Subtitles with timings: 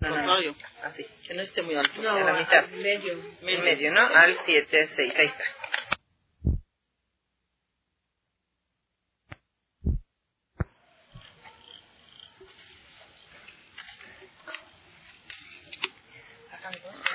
[0.00, 0.54] No, no, no.
[0.84, 2.00] Así, que no esté muy alto.
[2.00, 2.64] No, a la mitad.
[2.64, 3.14] al medio.
[3.42, 4.00] En medio, ¿no?
[4.00, 5.12] Al 7, 6.
[5.16, 5.44] Ahí está.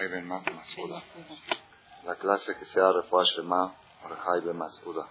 [0.10, 1.02] Ben Masuda.
[2.04, 3.74] La clase que sea Refuah Shema
[4.10, 5.08] Rehai Ben Masuda.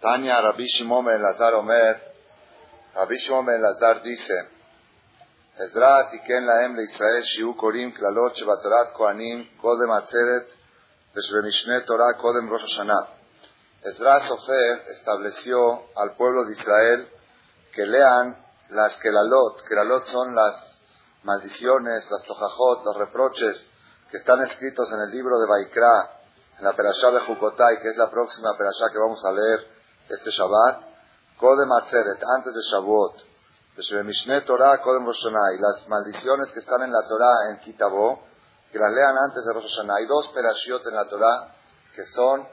[0.00, 2.09] Tania Rabbi Shimon Ben Lazar Omer,
[2.95, 4.55] Rabbi Shimon Ben Lazar dice,
[5.57, 10.45] Ezra תיקן להם לישראל שיהיו קוראים קללות שבתורת כהנים קודם עצרת
[11.15, 12.99] ושבמשנה תורה קודם ראש השנה.
[13.85, 15.57] Ezra Sofer estableció
[15.95, 17.07] al pueblo de Israel
[17.71, 18.35] que lean
[18.71, 19.61] las kelalot.
[19.61, 20.81] Kelalot son las
[21.23, 23.71] maldiciones, las tojajot, los reproches
[24.09, 26.19] que están escritos en el libro de Baikra,
[26.57, 29.59] en la Perashá de Jukotai, que es la próxima Perashá que vamos a leer
[30.09, 30.88] este Shabbat.
[31.40, 33.14] Kodem Atzeret, antes de Shavuot.
[33.76, 35.24] De Mishneh Torah, Kodem Rosh.
[35.24, 38.22] Y las maldiciones que están en la Torah en Kitabo,
[38.70, 39.78] que las lean antes de Rosh.
[39.90, 41.54] Hay dos Perashiot en la Torah
[41.94, 42.46] que son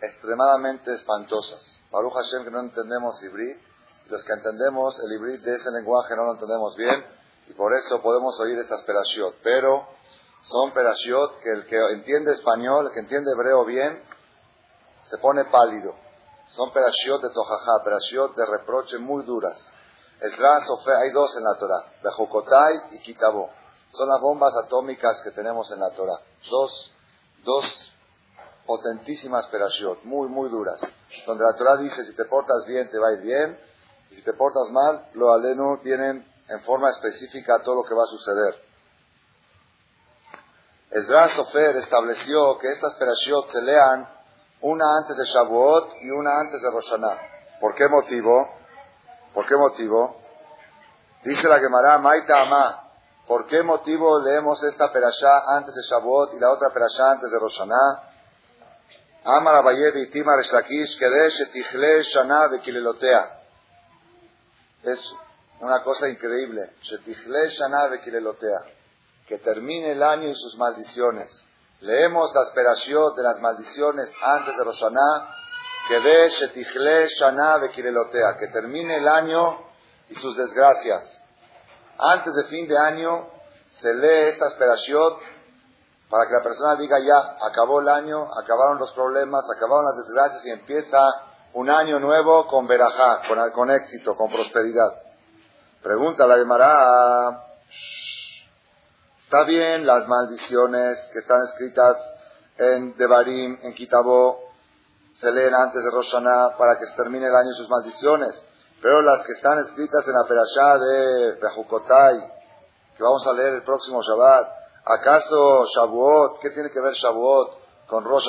[0.00, 1.82] extremadamente espantosas.
[1.90, 3.58] Baruch Hashem que no entendemos Ibrit,
[4.08, 7.04] los que entendemos el hibrid de ese lenguaje no lo entendemos bien
[7.46, 9.36] y por eso podemos oír esas perashiot.
[9.42, 9.86] Pero
[10.40, 14.02] son perashiot que el que entiende español, el que entiende hebreo bien,
[15.04, 15.94] se pone pálido.
[16.50, 19.58] Son perashiot de tojajá, perashiot de reproche muy duras.
[20.20, 23.50] Esdras Sofe, hay dos en la Torah, Bejukotai y Kitabo.
[23.90, 26.18] Son las bombas atómicas que tenemos en la Torah.
[26.50, 26.92] Dos,
[27.44, 27.92] dos
[28.66, 30.80] potentísimas perashiot, muy, muy duras.
[31.26, 33.60] Donde la Torah dice, si te portas bien, te va a ir bien,
[34.10, 38.02] y si te portas mal, lo aleno vienen en forma específica todo lo que va
[38.02, 38.68] a suceder.
[40.90, 44.17] Ezra Sofer estableció que estas perashiot se lean
[44.60, 47.18] una antes de Shavuot y una antes de Roshaná.
[47.60, 48.48] ¿Por qué motivo?
[49.34, 50.20] ¿Por qué motivo?
[51.24, 52.90] Dice la Gemara, Maita Ama,
[53.26, 57.38] ¿por qué motivo leemos esta perashá antes de Shavuot y la otra perashá antes de
[57.38, 58.08] Roshaná?
[59.24, 63.40] Amar Abayevi Timar Eshlakish, Kedesh Etichle Shana Vekilelotea.
[64.84, 65.12] Es
[65.60, 66.76] una cosa increíble.
[66.80, 68.60] Shetichle Shana Vekilelotea.
[69.26, 71.44] Que termine el año y sus maldiciones.
[71.80, 75.34] Leemos las perashiot de las maldiciones antes de Roshaná.
[75.88, 78.36] Kedesh Shetichle Shana Vekilelotea.
[78.38, 79.58] Que termine el año
[80.08, 81.20] y sus desgracias.
[81.98, 83.28] Antes de fin de año
[83.80, 85.18] se lee estas perashiot
[86.10, 90.46] para que la persona diga ya, acabó el año, acabaron los problemas, acabaron las desgracias
[90.46, 90.98] y empieza
[91.52, 95.02] un año nuevo con verajá, con, con éxito, con prosperidad.
[95.82, 97.44] Pregunta la Gemara,
[99.28, 101.96] ¿está bien las maldiciones que están escritas
[102.56, 104.40] en Devarim, en Kitabó,
[105.20, 108.42] se leen antes de Roshaná para que se termine el año sus maldiciones?
[108.80, 112.20] Pero las que están escritas en la Perashá de Bejukotai,
[112.96, 114.48] que vamos a leer el próximo Shabbat,
[114.86, 118.24] ¿acaso Shavuot, qué tiene que ver Shavuot con Rosh?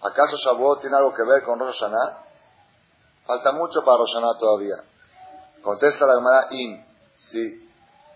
[0.00, 1.84] ¿Acaso Shavuot tiene algo que ver con Rosh?
[3.26, 4.76] Falta mucho para Rosh todavía.
[5.62, 6.86] Contesta la Gemara, in,
[7.18, 7.69] sí.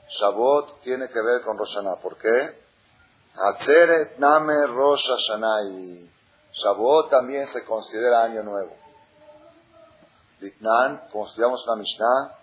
[0.09, 1.97] Shavuot tiene que ver con Rosh Hashanah.
[1.97, 2.63] ¿Por qué?
[3.37, 5.63] Ateret Name Rosh Hashanah.
[5.71, 6.11] Y
[6.53, 8.77] Shavuot también se considera año nuevo.
[10.41, 12.39] Ditnan, como estudiamos la Mishnah,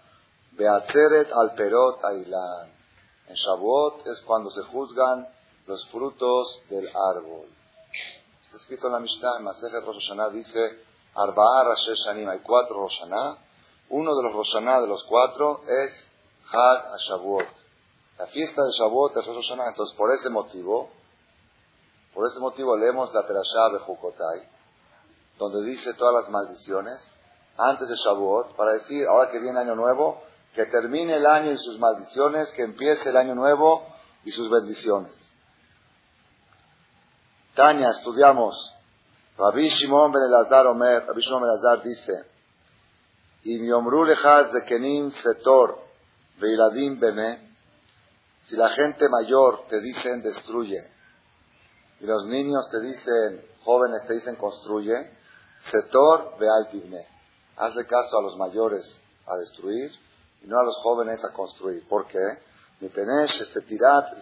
[0.52, 2.72] Beateret al Perot Ailan.
[3.28, 5.28] En Shavuot es cuando se juzgan
[5.68, 7.48] los frutos del árbol.
[8.44, 10.84] Está escrito en la Mishnah, en Masejet Rosh Hashanah, dice,
[11.16, 13.38] Arba'a Rashe Shanim, hay cuatro Rosh Hashanah.
[13.90, 16.11] Uno de los Rosh de los cuatro es
[16.52, 17.48] Had Shavuot.
[18.20, 19.70] La fiesta de Shavuot es Rosh Hashanah.
[19.70, 20.90] Entonces, por ese motivo,
[22.14, 24.48] por ese motivo leemos la Perashá de Jukotai,
[25.40, 27.10] donde dice todas las maldiciones,
[27.58, 30.22] antes de Shavuot, para decir, ahora que viene año nuevo,
[30.54, 33.86] que termine el año y sus maldiciones, que empiece el año nuevo
[34.26, 35.14] y sus bendiciones.
[37.56, 38.76] Tania, estudiamos.
[39.38, 42.26] Rabbi Shimon ben Elazar Omer, Rabbi Shimon ben Elazar dice,
[43.44, 45.91] Im yomru lechaz de kenim setor
[46.42, 47.56] veiladim bene,
[48.48, 50.92] si la gente mayor te dicen destruye,
[52.02, 55.12] y los niños te dicen, jóvenes te dicen construye,
[55.70, 57.08] setor vealtibne.
[57.58, 59.92] Hazle caso a los mayores a destruir
[60.44, 61.88] y no a los jóvenes a construir.
[61.88, 62.40] ¿Por qué?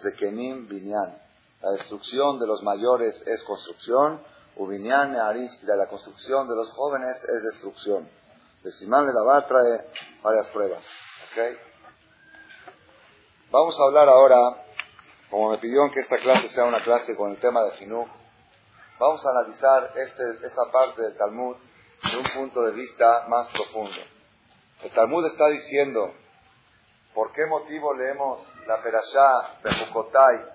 [0.02, 1.18] zekenim binyan.
[1.62, 4.22] La destrucción de los mayores es construcción,
[4.58, 5.78] ubinyan aristila.
[5.78, 8.10] La construcción de los jóvenes es destrucción.
[8.64, 9.08] De Simán
[9.48, 9.90] trae
[10.22, 10.84] varias pruebas.
[11.32, 11.69] ¿Okay?
[13.52, 14.38] Vamos a hablar ahora,
[15.32, 18.06] como me pidieron que esta clase sea una clase con el tema de Jinú,
[19.00, 21.56] vamos a analizar este, esta parte del Talmud
[22.12, 23.98] de un punto de vista más profundo.
[24.84, 26.14] El Talmud está diciendo,
[27.16, 30.46] ¿por qué motivo leemos la Perashá de Jukotai,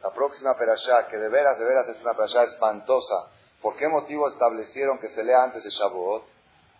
[0.00, 3.16] la próxima Perashá, que de veras, de veras es una Perashá espantosa?
[3.60, 6.22] ¿Por qué motivo establecieron que se lea antes de Shavuot?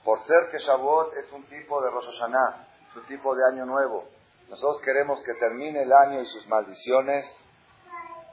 [0.04, 3.66] Por ser que Shavuot es un tipo de Rosh Hashanah, es un tipo de año
[3.66, 4.17] nuevo.
[4.48, 7.24] Nosotros queremos que termine el año y sus maldiciones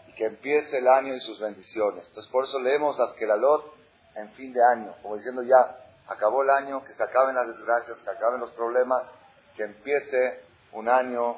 [0.08, 2.06] y que empiece el año y sus bendiciones.
[2.08, 3.74] Entonces por eso leemos las Kelalot
[4.16, 5.78] en fin de año, como diciendo ya,
[6.08, 9.12] acabó el año, que se acaben las desgracias, que acaben los problemas,
[9.56, 11.38] que empiece un año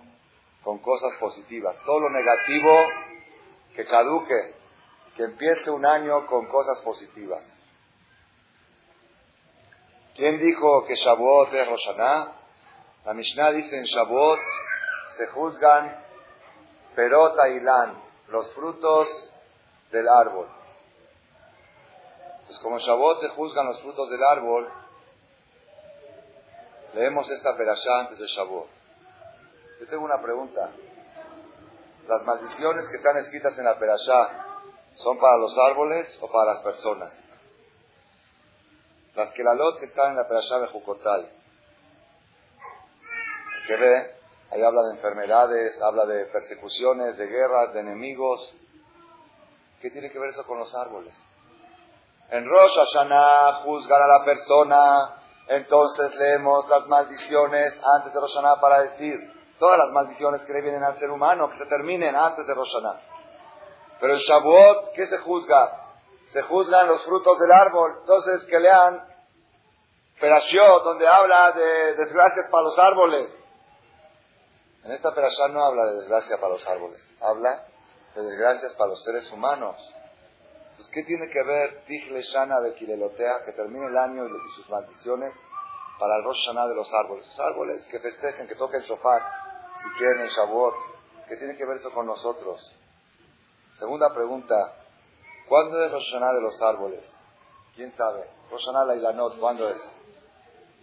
[0.64, 1.76] con cosas positivas.
[1.86, 2.72] Todo lo negativo
[3.76, 4.56] que caduque,
[5.16, 7.52] que empiece un año con cosas positivas.
[10.16, 12.34] ¿Quién dijo que Shavuot es Roshaná?
[13.06, 14.40] La Mishnah dice en Shavuot
[15.18, 16.06] se juzgan
[16.96, 19.32] perota y lan, los frutos
[19.92, 20.48] del árbol.
[22.40, 24.72] Entonces, como Shavuot se juzgan los frutos del árbol,
[26.94, 28.68] leemos esta perashá antes de Shavuot.
[29.80, 30.72] Yo tengo una pregunta.
[32.08, 34.46] ¿Las maldiciones que están escritas en la perashá
[34.96, 37.14] son para los árboles o para las personas?
[39.14, 41.32] Las que la lot que están en la perashá de Jucotal.
[43.68, 44.17] que ve,
[44.52, 48.56] ahí habla de enfermedades, habla de persecuciones, de guerras, de enemigos.
[49.82, 51.14] ¿Qué tiene que ver eso con los árboles?
[52.30, 58.60] En Rosh Hashanah juzgan a la persona, entonces leemos las maldiciones antes de Rosh Hashanah
[58.60, 59.18] para decir
[59.60, 62.74] todas las maldiciones que le vienen al ser humano, que se terminen antes de Rosh
[62.74, 63.02] Hashanah.
[64.00, 65.88] Pero en Shavuot, ¿qué se juzga?
[66.28, 67.98] Se juzgan los frutos del árbol.
[68.02, 69.04] Entonces, que lean
[70.20, 73.30] Perashiot, donde habla de desgracias para los árboles.
[74.88, 77.68] En esta Perashá no habla de desgracia para los árboles, habla
[78.16, 79.76] de desgracias para los seres humanos.
[80.70, 84.70] Entonces, ¿qué tiene que ver Tichle Shana de Kilelotea, que termine el año y sus
[84.70, 85.34] maldiciones,
[86.00, 87.28] para el Rosh Hashanah de los árboles?
[87.28, 89.22] Los árboles que festejen, que toquen shofar,
[89.76, 90.76] si quieren, en Shavuot.
[91.28, 92.74] ¿Qué tiene que ver eso con nosotros?
[93.74, 94.56] Segunda pregunta,
[95.50, 97.04] ¿cuándo es Rosh de los árboles?
[97.76, 98.26] ¿Quién sabe?
[98.50, 99.82] Rosh Hashanah la Ilanot, ¿cuándo es?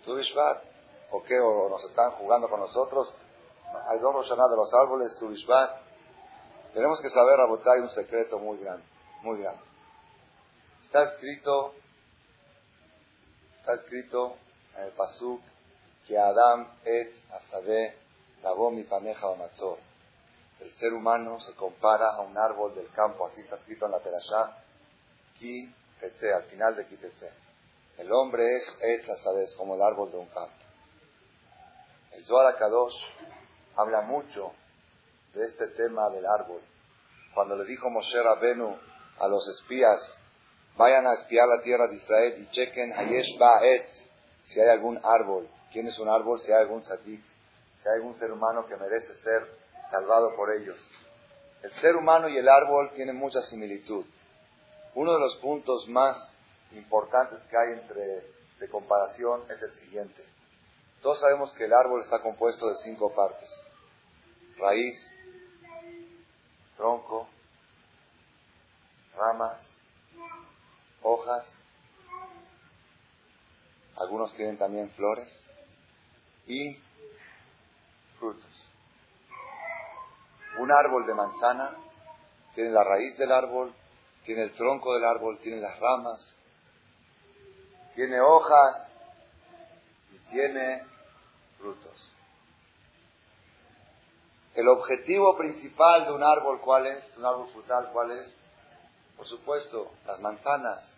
[0.04, 0.62] ¿Tu Bishvat?
[1.10, 1.40] ¿O qué?
[1.40, 3.14] ¿O nos están jugando con nosotros?
[3.88, 5.70] Hay dos Rosh Hashanah de los árboles, Tu Bishvat.
[6.72, 8.84] Tenemos que saber, Rabotay, un secreto muy grande,
[9.22, 9.62] muy grande.
[10.84, 11.74] Está escrito,
[13.58, 14.36] está escrito
[14.76, 15.40] en el Pasuk
[16.06, 17.96] que Adam et Asabe
[18.72, 19.78] mi paneja o
[20.60, 23.98] El ser humano se compara a un árbol del campo, así está escrito en la
[23.98, 24.58] Perashá,
[25.38, 27.30] Ki Tetse, al final de Ki Tetse.
[27.96, 30.54] El hombre es et Asabe, como el árbol de un campo.
[32.12, 32.94] El Zohar Kadosh
[33.76, 34.52] habla mucho
[35.34, 36.60] de este tema del árbol.
[37.34, 38.76] Cuando le dijo Moshe Rabenu
[39.18, 40.18] a los espías
[40.76, 43.86] Vayan a espiar la tierra de Israel y chequen Hayesh Ba'et,
[44.42, 45.48] si hay algún árbol.
[45.72, 46.40] ¿Quién es un árbol?
[46.40, 47.22] Si hay algún tzadik,
[47.80, 49.46] si hay algún ser humano que merece ser
[49.90, 50.76] salvado por ellos.
[51.62, 54.04] El ser humano y el árbol tienen mucha similitud.
[54.94, 56.32] Uno de los puntos más
[56.72, 60.24] importantes que hay entre de comparación es el siguiente.
[61.02, 63.48] Todos sabemos que el árbol está compuesto de cinco partes.
[64.58, 65.10] Raíz,
[66.76, 67.28] tronco,
[69.16, 69.60] ramas,
[71.02, 71.46] hojas,
[73.96, 75.28] algunos tienen también flores
[76.46, 76.78] y
[78.18, 78.68] frutos.
[80.58, 81.76] Un árbol de manzana
[82.54, 83.74] tiene la raíz del árbol,
[84.24, 86.36] tiene el tronco del árbol, tiene las ramas,
[87.94, 88.92] tiene hojas
[90.12, 90.82] y tiene
[91.58, 92.13] frutos.
[94.54, 97.04] El objetivo principal de un árbol, ¿cuál es?
[97.16, 98.36] Un árbol frutal, ¿cuál es?
[99.16, 100.96] Por supuesto, las manzanas.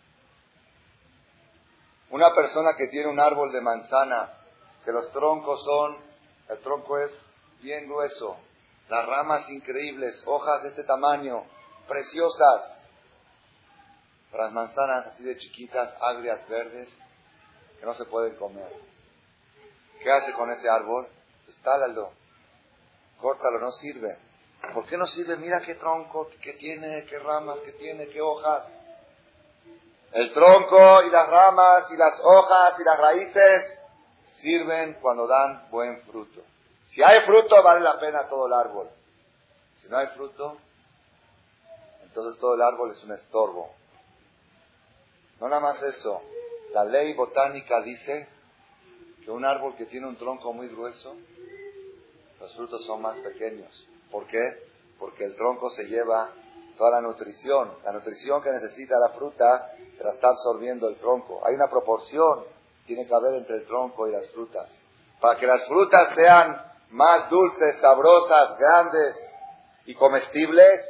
[2.10, 4.32] Una persona que tiene un árbol de manzana,
[4.84, 5.96] que los troncos son,
[6.48, 7.10] el tronco es
[7.60, 8.36] bien grueso,
[8.88, 11.44] las ramas increíbles, hojas de este tamaño,
[11.88, 12.80] preciosas.
[14.32, 16.94] Las manzanas así de chiquitas, agrias, verdes,
[17.80, 18.70] que no se pueden comer.
[20.02, 21.08] ¿Qué hace con ese árbol?
[21.48, 22.12] Estálalo,
[23.20, 24.18] córtalo, no sirve.
[24.73, 25.37] ¿Por qué no sirve?
[25.37, 28.64] Mira qué tronco que tiene, qué ramas que tiene, qué hojas.
[30.12, 33.80] El tronco y las ramas y las hojas y las raíces
[34.40, 36.42] sirven cuando dan buen fruto.
[36.90, 38.88] Si hay fruto, vale la pena todo el árbol.
[39.76, 40.56] Si no hay fruto,
[42.02, 43.75] entonces todo el árbol es un estorbo.
[45.40, 46.23] No nada más eso.
[46.73, 48.28] La ley botánica dice
[49.23, 51.14] que un árbol que tiene un tronco muy grueso,
[52.47, 53.88] los frutos son más pequeños.
[54.09, 54.62] ¿Por qué?
[55.00, 56.31] Porque el tronco se lleva
[56.76, 57.73] toda la nutrición.
[57.85, 61.41] La nutrición que necesita la fruta se la está absorbiendo el tronco.
[61.45, 62.45] Hay una proporción,
[62.87, 64.69] tiene que haber entre el tronco y las frutas.
[65.21, 69.33] para que las frutas sean más dulces, sabrosas, grandes
[69.87, 70.81] y comestibles,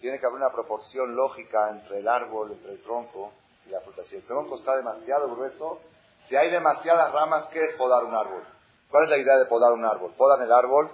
[0.00, 3.32] tiene que haber una proporción lógica entre el árbol, entre el tronco
[3.66, 4.04] y la fruta.
[4.04, 5.80] Si el tronco está demasiado grueso,
[6.28, 8.44] si hay demasiadas ramas, ¿qué es podar un árbol?
[8.90, 10.12] ¿Cuál es la idea de podar un árbol?
[10.16, 10.90] Podan el árbol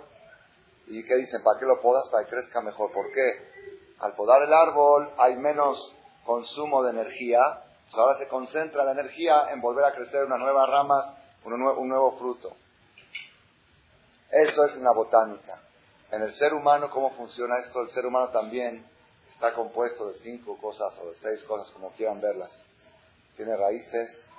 [0.86, 1.42] y ¿qué dicen?
[1.42, 2.08] ¿Para qué lo podas?
[2.10, 2.92] Para que crezca mejor.
[2.92, 3.56] ¿Por qué?
[3.98, 7.40] Al podar el árbol hay menos consumo de energía,
[7.94, 11.04] ahora se concentra la energía en volver a crecer unas nuevas ramas,
[11.44, 12.56] un nuevo fruto.
[14.30, 15.60] Eso es una botánica.
[16.10, 17.80] En el ser humano, ¿cómo funciona esto?
[17.80, 18.84] El ser humano también
[19.32, 22.50] está compuesto de cinco cosas o de seis cosas, como quieran verlas.
[23.36, 24.30] Tiene raíces,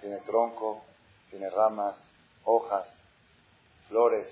[0.00, 0.82] tiene tronco,
[1.30, 2.00] tiene ramas,
[2.44, 2.88] hojas,
[3.88, 4.28] flores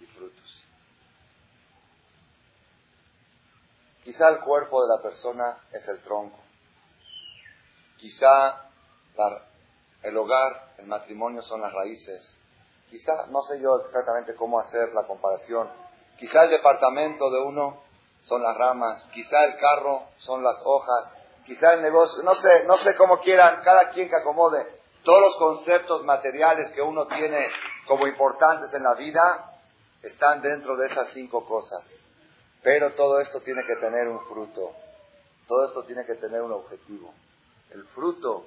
[0.00, 0.59] y frutos.
[4.10, 6.36] Quizá el cuerpo de la persona es el tronco.
[7.96, 8.60] Quizá
[10.02, 12.36] el hogar, el matrimonio son las raíces.
[12.88, 15.70] Quizá, no sé yo exactamente cómo hacer la comparación.
[16.18, 17.84] Quizá el departamento de uno
[18.24, 21.12] son las ramas, quizá el carro son las hojas,
[21.46, 24.66] quizá el negocio, no sé, no sé cómo quieran, cada quien que acomode
[25.04, 27.48] todos los conceptos materiales que uno tiene
[27.86, 29.54] como importantes en la vida
[30.02, 31.84] están dentro de esas cinco cosas.
[32.62, 34.72] Pero todo esto tiene que tener un fruto.
[35.48, 37.12] Todo esto tiene que tener un objetivo.
[37.70, 38.46] El fruto,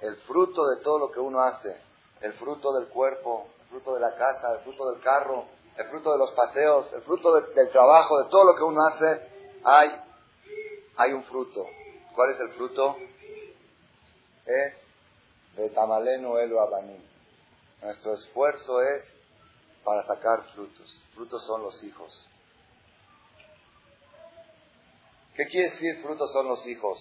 [0.00, 1.76] el fruto de todo lo que uno hace,
[2.20, 5.44] el fruto del cuerpo, el fruto de la casa, el fruto del carro,
[5.76, 9.22] el fruto de los paseos, el fruto del trabajo, de todo lo que uno hace,
[9.62, 9.90] hay,
[10.96, 11.66] hay un fruto.
[12.14, 12.96] ¿Cuál es el fruto?
[14.46, 14.74] Es
[15.56, 17.02] de Tamaleno Elo Abanim.
[17.82, 19.20] Nuestro esfuerzo es
[19.84, 20.98] para sacar frutos.
[21.14, 22.28] Frutos son los hijos.
[25.36, 26.98] ¿Qué quiere decir frutos son los hijos?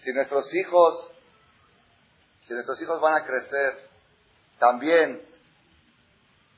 [0.00, 1.10] Si nuestros hijos,
[2.42, 3.88] si nuestros hijos van a crecer
[4.58, 5.26] también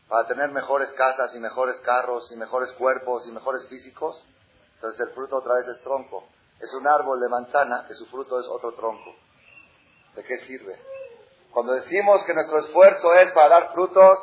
[0.09, 4.27] para tener mejores casas y mejores carros y mejores cuerpos y mejores físicos,
[4.75, 6.27] entonces el fruto otra vez es tronco.
[6.59, 9.15] Es un árbol de manzana que su fruto es otro tronco.
[10.17, 10.77] ¿De qué sirve?
[11.53, 14.19] Cuando decimos que nuestro esfuerzo es para dar frutos,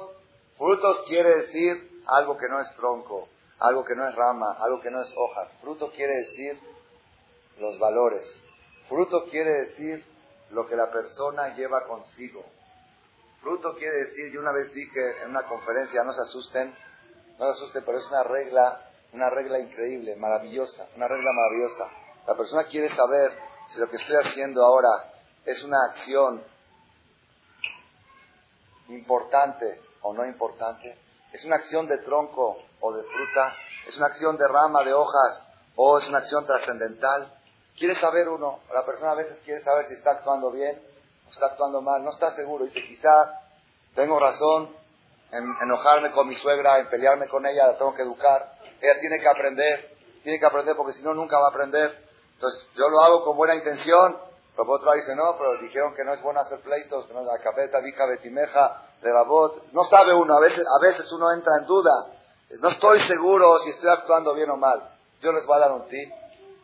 [0.58, 4.92] frutos quiere decir algo que no es tronco, algo que no es rama, algo que
[4.92, 5.50] no es hojas.
[5.62, 6.60] Fruto quiere decir
[7.60, 8.44] los valores.
[8.88, 10.06] Fruto quiere decir
[10.52, 12.44] lo que la persona lleva consigo.
[13.42, 16.76] Fruto quiere decir, yo una vez dije en una conferencia, no se asusten,
[17.38, 21.88] no se asusten, pero es una regla, una regla increíble, maravillosa, una regla maravillosa.
[22.28, 23.32] La persona quiere saber
[23.70, 25.14] si lo que estoy haciendo ahora
[25.46, 26.44] es una acción
[28.90, 30.98] importante o no importante,
[31.32, 33.56] es una acción de tronco o de fruta,
[33.88, 37.34] es una acción de rama, de hojas, o es una acción trascendental.
[37.78, 40.82] Quiere saber uno, la persona a veces quiere saber si está actuando bien
[41.32, 42.66] está actuando mal, no está seguro.
[42.66, 43.40] Dice, quizá
[43.96, 44.76] tengo razón
[45.32, 48.54] en enojarme con mi suegra, en pelearme con ella, la tengo que educar.
[48.82, 52.06] Ella tiene que aprender, tiene que aprender porque si no, nunca va a aprender.
[52.34, 54.18] Entonces, yo lo hago con buena intención,
[54.56, 57.26] pero otro dice, no, pero dijeron que no es bueno hacer pleitos, que no es
[57.26, 59.62] la cabeta, vija, betimeja, de la voz.
[59.74, 61.92] No sabe uno, a veces, a veces uno entra en duda.
[62.50, 64.96] No estoy seguro si estoy actuando bien o mal.
[65.22, 66.12] Yo les voy a dar un tip,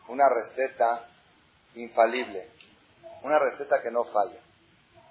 [0.08, 1.08] una receta
[1.74, 2.50] infalible,
[3.22, 4.40] una receta que no falla.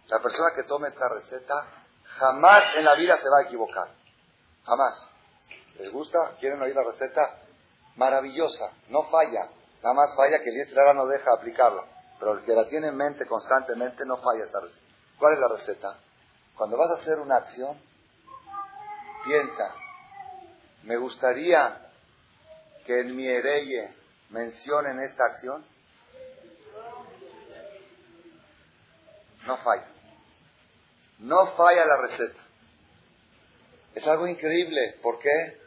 [0.07, 1.67] La persona que tome esta receta
[2.03, 3.87] jamás en la vida se va a equivocar.
[4.65, 5.09] Jamás.
[5.77, 6.35] ¿Les gusta?
[6.39, 7.39] ¿Quieren oír la receta?
[7.95, 8.71] Maravillosa.
[8.89, 9.49] No falla.
[9.81, 11.83] Nada más falla que el ahora no deja aplicarla.
[12.19, 14.85] Pero el que la tiene en mente constantemente no falla esta receta.
[15.19, 15.97] ¿Cuál es la receta?
[16.55, 17.79] Cuando vas a hacer una acción,
[19.25, 19.75] piensa,
[20.83, 21.79] me gustaría
[22.85, 23.93] que en mi hereye
[24.29, 25.65] mencionen esta acción.
[29.45, 29.87] No falla.
[31.19, 32.41] No falla la receta.
[33.95, 34.99] Es algo increíble.
[35.01, 35.61] ¿Por qué?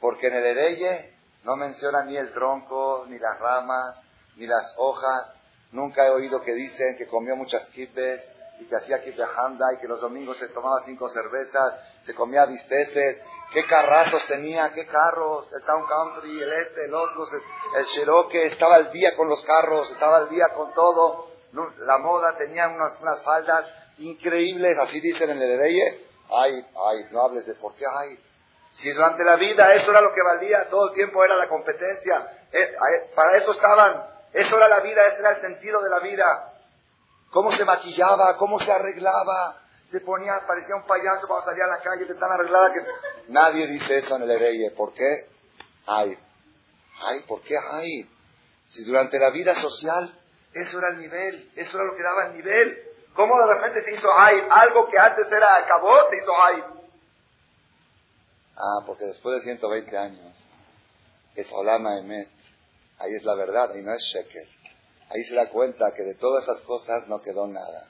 [0.00, 3.96] Porque en el hereye no menciona ni el tronco, ni las ramas,
[4.36, 5.36] ni las hojas.
[5.72, 8.20] Nunca he oído que dicen que comió muchas kibbes
[8.60, 9.24] y que hacía kibbeh
[9.74, 11.74] y que los domingos se tomaba cinco cervezas,
[12.04, 13.20] se comía bisteces.
[13.52, 14.72] ¿Qué carrazos tenía?
[14.72, 15.52] ¿Qué carros?
[15.52, 17.26] El Town Country, el este, el otro,
[17.76, 18.42] el Cherokee.
[18.42, 21.28] Estaba al día con los carros, estaba al día con todo.
[21.78, 23.66] La moda tenía unas, unas faldas
[23.98, 26.06] increíbles, así dicen en el Hereye.
[26.30, 28.18] Ay, ay, no hables de por qué hay.
[28.74, 32.46] Si durante la vida eso era lo que valía, todo el tiempo era la competencia,
[32.52, 32.76] eh,
[33.14, 36.52] para eso estaban, eso era la vida, ese era el sentido de la vida.
[37.30, 41.82] Cómo se maquillaba, cómo se arreglaba, se ponía, parecía un payaso cuando salía a la
[41.82, 42.80] calle de tan arreglada que
[43.28, 44.70] nadie dice eso en el Hereye.
[44.70, 45.26] ¿Por qué?
[45.86, 46.16] Ay,
[47.02, 48.08] ay, ¿por qué hay?
[48.68, 50.16] Si durante la vida social
[50.52, 52.84] eso era el nivel, eso era lo que daba el nivel.
[53.14, 54.44] ¿Cómo de repente se hizo Haib?
[54.50, 56.64] Algo que antes era acabó, se hizo Haib.
[58.56, 60.36] Ah, porque después de 120 años
[61.34, 62.28] es Olama Emet.
[62.98, 64.46] Ahí es la verdad, y no es Sheker.
[65.08, 67.89] Ahí se da cuenta que de todas esas cosas no quedó nada.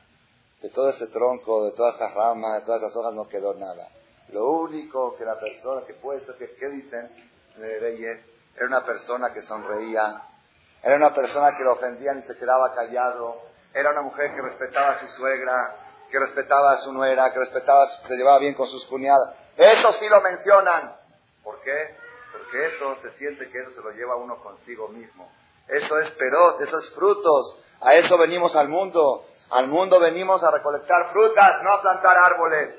[0.62, 3.88] De todo ese tronco, de todas esas ramas, de todas esas hojas no quedó nada.
[4.28, 7.10] Lo único que la persona que puede ser, que, ¿qué dicen?
[7.56, 8.20] Reyes,
[8.56, 10.22] era una persona que sonreía,
[10.82, 13.42] era una persona que lo ofendían y se quedaba callado,
[13.74, 15.76] era una mujer que respetaba a su suegra,
[16.10, 19.34] que respetaba a su nuera, que respetaba, se llevaba bien con sus cuñadas.
[19.56, 20.96] Eso sí lo mencionan.
[21.42, 21.96] ¿Por qué?
[22.32, 25.30] Porque eso se siente que eso se lo lleva uno consigo mismo.
[25.68, 27.60] Eso es perot, eso es frutos.
[27.80, 29.24] A eso venimos al mundo.
[29.50, 32.74] Al mundo venimos a recolectar frutas, no a plantar árboles.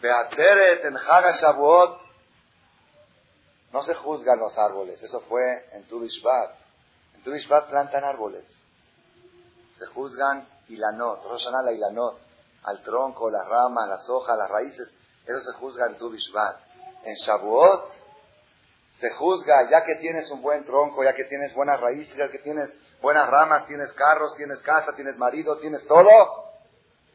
[0.00, 2.00] Beateret en Haga Shavuot.
[3.72, 5.02] No se juzgan los árboles.
[5.02, 6.54] Eso fue en Turishbat.
[7.14, 8.44] En Turishbat plantan árboles.
[9.78, 12.18] Se juzgan Ilanot, Roshaná la Ilanot.
[12.64, 14.92] Al tronco, las ramas, las hojas, las raíces.
[15.24, 16.60] Eso se juzga en Turishbat.
[17.04, 17.92] En Shavuot
[19.00, 22.38] se juzga, ya que tienes un buen tronco, ya que tienes buenas raíces, ya que
[22.38, 22.70] tienes
[23.00, 26.52] buenas ramas, tienes carros, tienes casa, tienes marido, tienes todo,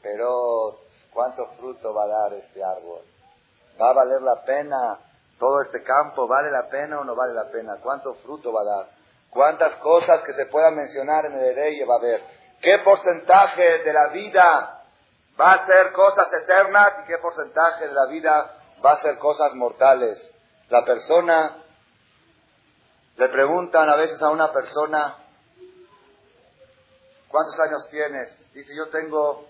[0.01, 0.79] pero
[1.13, 3.01] ¿cuánto fruto va a dar este árbol?
[3.79, 4.99] ¿Va a valer la pena
[5.37, 6.27] todo este campo?
[6.27, 7.77] ¿Vale la pena o no vale la pena?
[7.81, 8.89] ¿Cuánto fruto va a dar?
[9.29, 12.23] ¿Cuántas cosas que se puedan mencionar en el Hereye va a haber?
[12.61, 14.83] ¿Qué porcentaje de la vida
[15.39, 19.53] va a ser cosas eternas y qué porcentaje de la vida va a ser cosas
[19.55, 20.17] mortales?
[20.69, 21.57] La persona
[23.17, 25.15] le preguntan a veces a una persona,
[27.35, 28.33] ¿cuántos años tienes?
[28.53, 29.45] Dice, yo tengo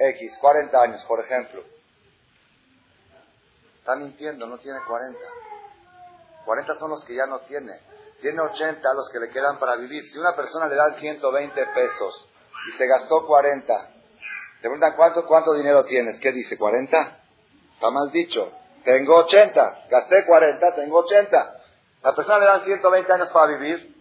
[0.00, 1.62] X, 40 años, por ejemplo.
[3.78, 5.20] Está mintiendo, no tiene 40.
[6.44, 7.80] 40 son los que ya no tiene.
[8.20, 10.08] Tiene 80 los que le quedan para vivir.
[10.08, 12.28] Si una persona le dan 120 pesos
[12.68, 13.88] y se gastó 40,
[14.56, 16.18] te preguntan cuánto, cuánto dinero tienes.
[16.18, 16.58] ¿Qué dice?
[16.58, 17.16] ¿40?
[17.74, 18.50] Está mal dicho.
[18.82, 19.86] Tengo 80.
[19.88, 21.62] Gasté 40, tengo 80.
[22.02, 23.95] La persona le dan 120 años para vivir.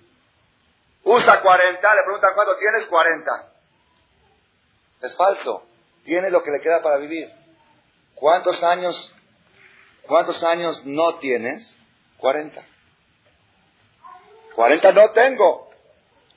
[1.05, 3.51] Usa 40, le preguntan cuánto tienes, 40.
[5.01, 5.63] Es falso.
[6.03, 7.31] Tiene lo que le queda para vivir.
[8.15, 9.13] ¿Cuántos años,
[10.07, 11.75] cuántos años no tienes?
[12.17, 12.65] 40.
[14.55, 15.69] 40 no tengo.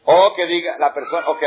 [0.04, 1.42] O que diga la persona, ok,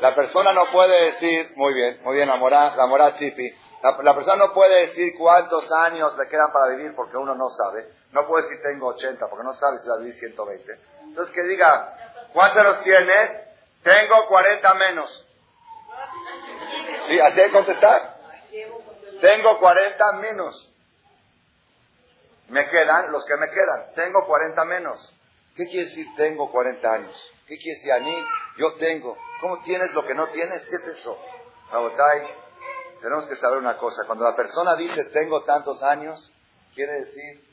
[0.00, 4.14] la persona no puede decir, muy bien, muy bien, la mora, la mora chipi, la,
[4.14, 7.88] persona no puede decir cuántos años le quedan para vivir porque uno no sabe.
[8.12, 10.80] No puede decir tengo 80 porque no sabe si va a vivir 120.
[11.04, 13.30] Entonces que diga, ¿cuántos tienes?
[13.82, 15.26] Tengo 40 menos.
[17.08, 17.20] ¿Sí?
[17.20, 18.16] ¿Así que contestar?
[19.20, 20.72] Tengo 40 menos.
[22.48, 23.92] Me quedan los que me quedan.
[23.94, 25.12] Tengo 40 menos.
[25.56, 27.32] ¿Qué quiere decir tengo 40 años?
[27.46, 28.26] ¿Qué quiere decir a mí?
[28.58, 29.16] Yo tengo.
[29.40, 30.66] ¿Cómo tienes lo que no tienes?
[30.66, 31.18] ¿Qué es eso?
[33.00, 34.04] tenemos que saber una cosa.
[34.06, 36.32] Cuando la persona dice tengo tantos años,
[36.74, 37.44] quiere decir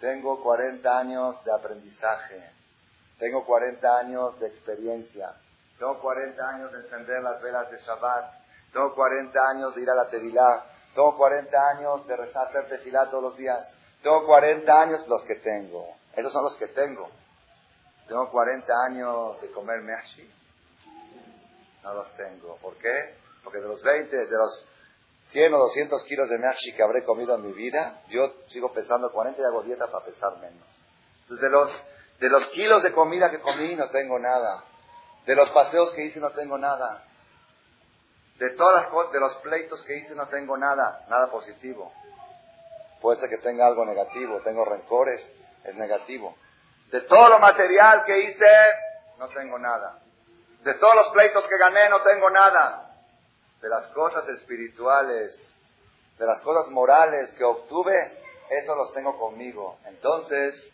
[0.00, 2.50] tengo 40 años de aprendizaje,
[3.20, 5.34] tengo 40 años de experiencia,
[5.78, 8.32] tengo 40 años de encender las velas de Shabbat,
[8.72, 13.08] tengo 40 años de ir a la Tevilá, tengo 40 años de rezar hacer tefilá
[13.08, 17.08] todos los días, tengo 40 años los que tengo, esos son los que tengo.
[18.10, 20.28] Tengo 40 años de comer meshi,
[21.84, 22.56] no los tengo.
[22.56, 23.14] ¿Por qué?
[23.44, 24.66] Porque de los 20, de los
[25.26, 29.12] 100 o 200 kilos de meshi que habré comido en mi vida, yo sigo pesando
[29.12, 30.66] 40 y hago dieta para pesar menos.
[31.20, 31.86] Entonces, de los,
[32.20, 34.64] de los kilos de comida que comí no tengo nada.
[35.26, 37.04] De los paseos que hice no tengo nada.
[38.38, 41.92] De todas las de los pleitos que hice no tengo nada, nada positivo.
[43.00, 45.20] Puede ser que tenga algo negativo, tengo rencores,
[45.64, 46.36] es negativo.
[46.90, 48.46] De todo lo material que hice,
[49.18, 49.98] no tengo nada.
[50.62, 52.90] De todos los pleitos que gané, no tengo nada
[53.62, 55.54] de las cosas espirituales,
[56.18, 58.18] de las cosas morales que obtuve,
[58.50, 59.78] eso los tengo conmigo.
[59.86, 60.70] Entonces,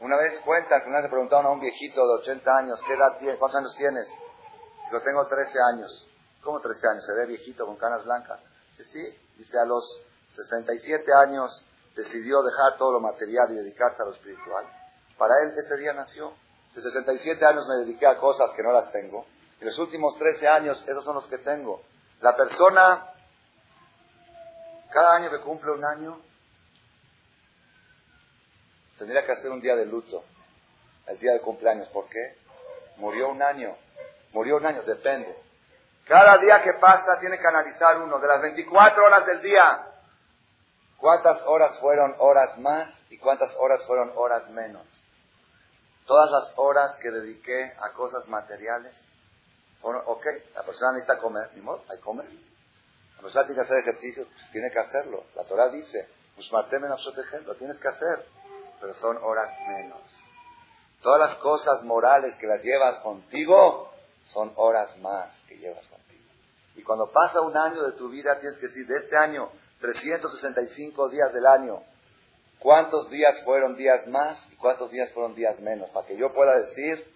[0.00, 2.94] una vez cuentan que una vez le preguntaron a un viejito de 80 años, ¿qué
[2.94, 3.38] edad tiene?
[3.38, 4.08] ¿Cuántos años tienes?
[4.92, 6.08] Yo tengo 13 años.
[6.42, 7.04] ¿Cómo 13 años?
[7.04, 8.40] ¿Se ve viejito con canas blancas?
[8.76, 9.18] Dice, sí.
[9.36, 14.66] Dice, a los 67 años decidió dejar todo lo material y dedicarse a lo espiritual.
[15.18, 16.32] Para él ese día nació.
[16.70, 19.26] Hace 67 años me dediqué a cosas que no las tengo.
[19.60, 21.82] Y los últimos 13 años, esos son los que tengo.
[22.20, 23.12] La persona,
[24.90, 26.20] cada año que cumple un año,
[28.98, 30.24] tendría que hacer un día de luto,
[31.06, 31.88] el día de cumpleaños.
[31.88, 32.36] ¿Por qué?
[32.96, 33.76] Murió un año,
[34.32, 35.36] murió un año, depende.
[36.06, 39.86] Cada día que pasa tiene que analizar uno, de las 24 horas del día,
[40.98, 44.86] cuántas horas fueron horas más y cuántas horas fueron horas menos.
[46.06, 48.94] Todas las horas que dediqué a cosas materiales
[49.82, 52.26] ok, la persona necesita comer, ni modo, hay que comer.
[53.16, 55.24] La persona tiene que hacer ejercicio, pues tiene que hacerlo.
[55.34, 56.08] La Torah dice,
[57.44, 58.26] lo tienes que hacer,
[58.80, 60.00] pero son horas menos.
[61.02, 63.92] Todas las cosas morales que las llevas contigo
[64.32, 66.24] son horas más que llevas contigo.
[66.74, 71.08] Y cuando pasa un año de tu vida, tienes que decir, de este año, 365
[71.08, 71.82] días del año,
[72.58, 75.90] ¿cuántos días fueron días más y cuántos días fueron días menos?
[75.90, 77.06] Para que yo pueda decir,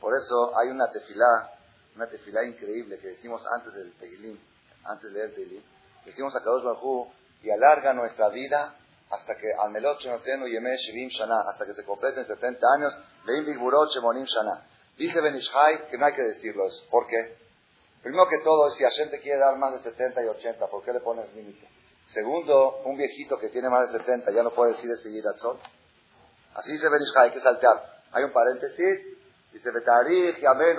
[0.00, 1.52] por eso hay una tefilá,
[1.94, 4.38] una tefilá increíble que decimos antes del Tehilim,
[4.84, 5.62] antes de leer Tehilim,
[6.04, 7.08] decimos a Kadosh Baruj
[7.42, 8.76] y alarga nuestra vida
[9.10, 12.92] hasta que al Shana, hasta que se completen 70 años,
[13.26, 14.66] Shana.
[14.96, 16.84] Dice Benishai que no hay que decirlo eso.
[16.90, 17.36] ¿Por qué?
[18.02, 20.92] Primero que todo, si Hashem te quiere dar más de 70 y 80, ¿por qué
[20.92, 21.68] le pones límite?
[22.06, 25.60] Segundo, un viejito que tiene más de 70 ya no puede decir de seguir sol.
[26.54, 28.02] Así dice Benishai, hay que saltar.
[28.12, 29.18] Hay un paréntesis,
[29.52, 30.76] dice Betarich, Yamen,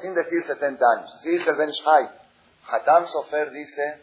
[0.00, 1.14] sin decir 70 años.
[1.14, 2.10] Así dice el Benishai.
[2.68, 4.02] Hatam Sofer dice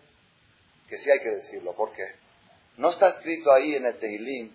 [0.88, 1.74] que sí hay que decirlo.
[1.74, 2.22] ¿Por qué?
[2.77, 4.53] No está escrito ahí en el Tehilim,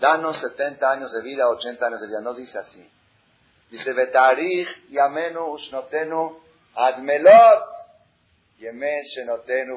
[0.00, 2.20] danos 70 años de vida, 80 años de vida.
[2.20, 2.90] No dice así.
[3.70, 6.40] Dice, Betarich yamenu usnotenu
[6.74, 7.64] admelot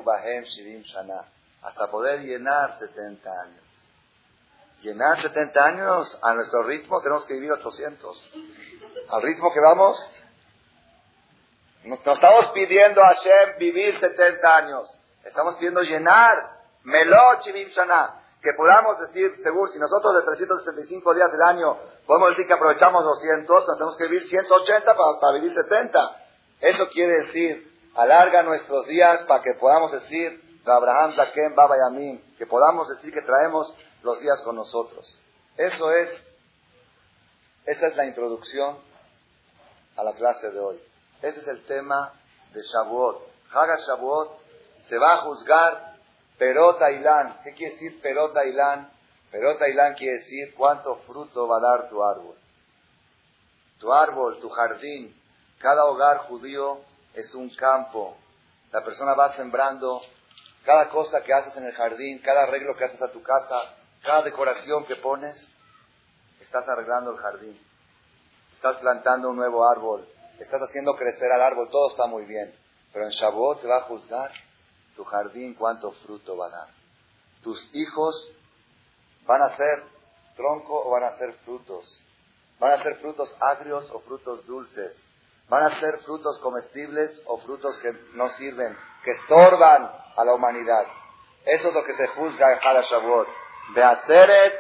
[0.04, 1.26] bahem shirim shana.
[1.62, 3.64] Hasta poder llenar 70 años.
[4.82, 8.32] Llenar 70 años a nuestro ritmo tenemos que vivir 800.
[9.10, 9.98] Al ritmo que vamos,
[11.84, 14.98] nos estamos pidiendo a Hashem vivir 70 años.
[15.24, 18.18] Estamos pidiendo llenar Melot Shivim Shana.
[18.42, 23.04] Que podamos decir, seguro, si nosotros de 365 días del año podemos decir que aprovechamos
[23.04, 26.26] 200, nos tenemos que vivir 180 para, vivir 70.
[26.60, 32.48] Eso quiere decir, alarga nuestros días para que podamos decir, Abraham, Zakem, Baba Yamim, que
[32.48, 35.22] podamos decir que traemos los días con nosotros.
[35.58, 36.10] Eso es,
[37.66, 38.78] esa es la introducción
[39.98, 40.82] a la clase de hoy.
[41.22, 42.14] Ese es el tema
[42.54, 43.28] de Shavuot.
[43.54, 44.40] Haga Shavuot
[44.88, 45.91] se va a juzgar
[46.42, 47.38] Perota Ilán.
[47.44, 48.92] ¿Qué quiere decir Perota Ilán?
[49.30, 52.36] Perota Ilán quiere decir cuánto fruto va a dar tu árbol.
[53.78, 55.16] Tu árbol, tu jardín,
[55.60, 56.80] cada hogar judío
[57.14, 58.18] es un campo.
[58.72, 60.02] La persona va sembrando
[60.66, 64.24] cada cosa que haces en el jardín, cada arreglo que haces a tu casa, cada
[64.24, 65.54] decoración que pones,
[66.40, 67.62] estás arreglando el jardín.
[68.52, 70.08] Estás plantando un nuevo árbol,
[70.40, 72.52] estás haciendo crecer al árbol, todo está muy bien.
[72.92, 74.32] Pero en Shavuot te va a juzgar
[75.02, 76.68] tu jardín cuánto fruto va a dar.
[77.42, 78.34] Tus hijos
[79.26, 79.84] van a ser
[80.36, 82.04] tronco o van a ser frutos.
[82.60, 84.96] Van a ser frutos agrios o frutos dulces.
[85.50, 90.86] Van a ser frutos comestibles o frutos que no sirven, que estorban a la humanidad.
[91.46, 93.28] Eso es lo que se juzga en Hara Shavuot.
[93.74, 94.54] Beatzeret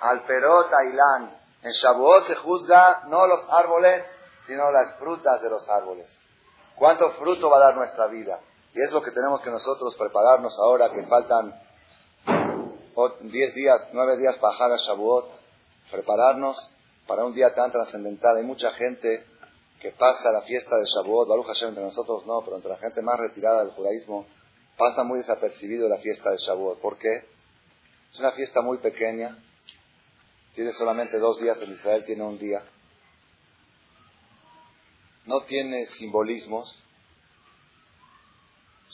[0.00, 1.40] al perot ailán.
[1.62, 4.04] En Shavuot se juzga no los árboles,
[4.46, 6.06] sino las frutas de los árboles.
[6.74, 8.38] ¿Cuánto fruto va a dar nuestra vida?
[8.76, 11.58] Y es lo que tenemos que nosotros prepararnos ahora, que faltan
[13.22, 15.30] 10 días, 9 días para Hara Shavuot,
[15.90, 16.58] prepararnos
[17.06, 18.36] para un día tan trascendental.
[18.36, 19.24] Hay mucha gente
[19.80, 23.00] que pasa la fiesta de Shavuot, Baruch Hashem entre nosotros no, pero entre la gente
[23.00, 24.26] más retirada del judaísmo,
[24.76, 26.78] pasa muy desapercibido la fiesta de Shavuot.
[26.80, 27.24] ¿Por qué?
[28.12, 29.42] Es una fiesta muy pequeña,
[30.54, 32.62] tiene solamente dos días, en Israel tiene un día.
[35.24, 36.82] No tiene simbolismos,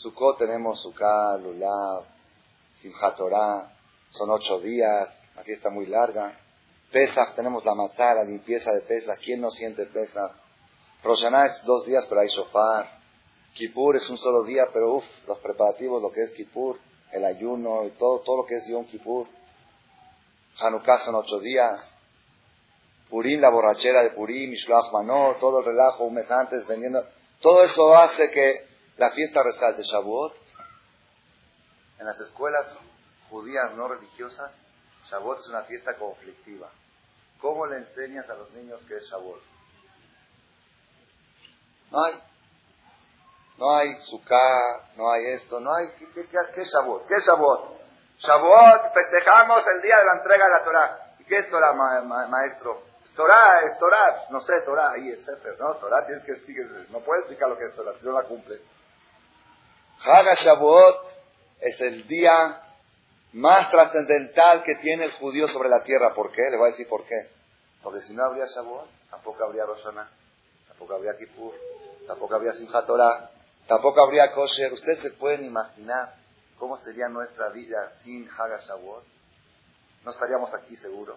[0.03, 2.05] Sukkot tenemos Sukkot, Lulav,
[2.81, 3.73] Simchat Torah,
[4.11, 6.38] son ocho días, la fiesta muy larga.
[6.91, 9.19] Pesach, tenemos la matzah, la limpieza de Pesach.
[9.25, 10.33] ¿Quién no siente Pesach?
[11.05, 13.01] Roshaná es dos días, pero hay shofar.
[13.55, 16.79] Kippur es un solo día, pero uff, los preparativos, lo que es Kippur,
[17.12, 19.29] el ayuno y todo, todo lo que es Yom Kippur.
[20.59, 21.95] Hanukkah son ocho días.
[23.09, 27.07] Purim, la borrachera de Purim, Mishloach Manor, todo el relajo un mes antes vendiendo.
[27.41, 28.72] Todo eso hace que
[29.03, 30.33] la fiesta resalte Shavuot.
[31.99, 32.67] En las escuelas
[33.31, 34.53] judías no religiosas,
[35.11, 36.71] Shavuot es una fiesta conflictiva.
[37.41, 39.43] ¿Cómo le enseñas a los niños qué es Shavuot?
[41.91, 42.23] No hay.
[43.59, 45.87] No hay Sukkah, no hay esto, no hay.
[46.15, 47.09] ¿Qué, es Shavuot?
[47.09, 47.81] ¿Qué es Shavuot?
[48.19, 51.15] Shavuot, festejamos el día de la entrega de la Torah.
[51.19, 52.85] ¿Y qué es Torah, maestro?
[53.17, 55.75] Torah, es Torah, no sé, Torah, ahí el Sefer, ¿no?
[55.79, 58.62] Torah tienes que explicar, no puedes explicar lo que es Torah, si no la cumple.
[60.05, 60.97] Haga Shavuot
[61.61, 62.61] es el día
[63.33, 66.12] más trascendental que tiene el judío sobre la tierra.
[66.15, 66.43] ¿Por qué?
[66.51, 67.31] Le voy a decir por qué.
[67.83, 70.11] Porque si no habría Shavuot, tampoco habría Rosana,
[70.69, 71.55] tampoco habría Kippur,
[72.07, 73.31] tampoco habría Simchat Torah,
[73.67, 74.73] tampoco habría Kosher.
[74.73, 76.17] Ustedes se pueden imaginar
[76.59, 78.59] cómo sería nuestra vida sin Haga.
[80.05, 81.17] No estaríamos aquí seguro,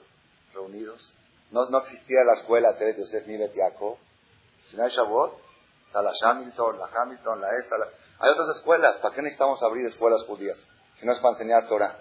[0.53, 1.13] reunidos.
[1.51, 5.45] No, no la escuela Teres Yosef ni Si no hay Shavuot,
[5.87, 7.77] Está la Hamilton, la Hamilton, la esta.
[8.19, 8.97] Hay otras escuelas.
[8.97, 10.57] ¿Para qué necesitamos abrir escuelas judías?
[10.99, 11.99] Si no es para enseñar Torah.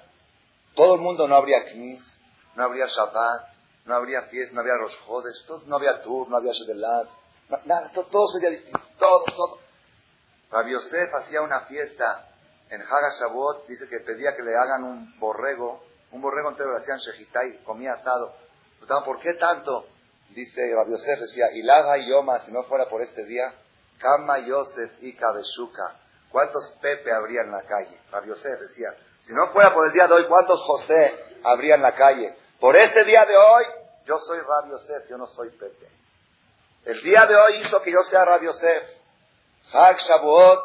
[0.75, 2.21] Todo el mundo no habría Knis,
[2.57, 7.09] no habría Shabbat, no habría fiesta, no habría Rosjodes, no había Tur, no había Shedelat.
[7.65, 8.81] nada, todo, sería distinto.
[8.99, 9.59] Todo, todo.
[10.51, 12.29] Rabbi Yosef hacía una fiesta
[12.71, 16.79] en Haga Shavuot, dice que pedía que le hagan un borrego, un borrego entero lo
[16.79, 18.35] hacían Shejitai, comía asado.
[19.05, 19.87] ¿por qué tanto?
[20.31, 23.53] Dice Rabbi Yosef, decía, Ilaga y Yoma, si no fuera por este día,
[23.99, 26.01] Kama Yosef y Kabeshuka.
[26.35, 27.97] ¿Cuántos Pepe habría en la calle?
[28.11, 28.93] Rabbi Yosef decía,
[29.25, 32.37] si no fuera por el día de hoy, ¿cuántos José habría en la calle?
[32.59, 33.65] Por este día de hoy,
[34.05, 35.89] yo soy Rabbi Yosef, yo no soy Pepe.
[36.87, 38.83] El día de hoy hizo que yo sea Rabbi Yosef.
[39.75, 40.65] Hag Shavuot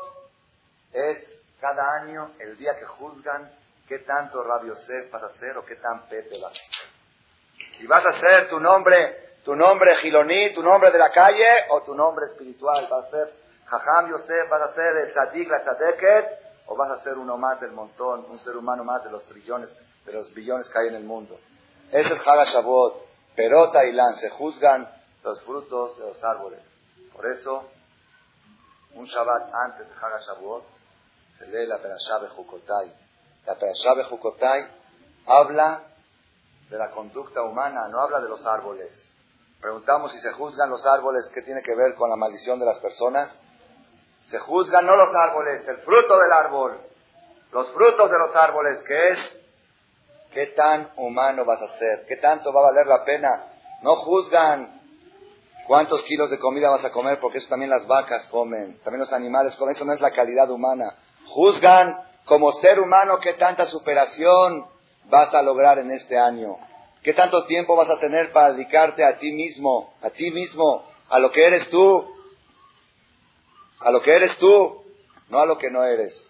[0.91, 3.55] es cada año el día que juzgan
[3.88, 7.77] qué tanto Rabbi Yosef vas a hacer o qué tan Pepe vas a hacer.
[7.77, 11.84] Si vas a hacer tu nombre, tu nombre Giloní, tu nombre de la calle o
[11.84, 16.49] tu nombre espiritual, vas a ser Jajam Yosef, vas a ser el Tzadik, la Tzadeket,
[16.65, 19.69] o vas a ser uno más del montón, un ser humano más de los trillones,
[20.05, 21.39] de los billones que hay en el mundo.
[21.91, 23.08] Ese es Haga Shavuot.
[23.36, 24.89] Perota y Lan se juzgan
[25.23, 26.60] los frutos de los árboles.
[27.13, 27.69] Por eso,
[28.95, 30.63] un Shabbat antes de Haga Shavuot,
[31.38, 32.93] se lee la Perashá Bejukotai.
[33.45, 34.67] La Perashá Bejukotai
[35.27, 35.84] habla
[36.69, 38.91] de la conducta humana, no habla de los árboles.
[39.62, 42.79] Preguntamos si se juzgan los árboles, ¿qué tiene que ver con la maldición de las
[42.79, 43.38] personas?
[44.29, 46.79] Se juzgan no los árboles, el fruto del árbol.
[47.51, 49.39] Los frutos de los árboles, ¿qué es?
[50.31, 52.05] ¿Qué tan humano vas a ser?
[52.07, 53.45] ¿Qué tanto va a valer la pena?
[53.81, 54.81] No juzgan
[55.65, 59.11] cuántos kilos de comida vas a comer, porque eso también las vacas comen, también los
[59.11, 60.95] animales comen, eso no es la calidad humana.
[61.25, 64.63] Juzgan como ser humano qué tanta superación
[65.05, 66.55] vas a lograr en este año.
[67.01, 71.17] ¿Qué tanto tiempo vas a tener para dedicarte a ti mismo, a ti mismo, a
[71.17, 72.18] lo que eres tú?
[73.79, 74.83] A lo que eres tú,
[75.29, 76.29] no a lo que no eres.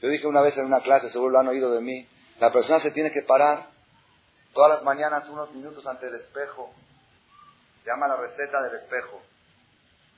[0.00, 2.80] Yo dije una vez en una clase, seguro lo han oído de mí, la persona
[2.80, 3.68] se tiene que parar
[4.54, 6.70] todas las mañanas unos minutos ante el espejo.
[7.82, 9.20] Se llama la receta del espejo.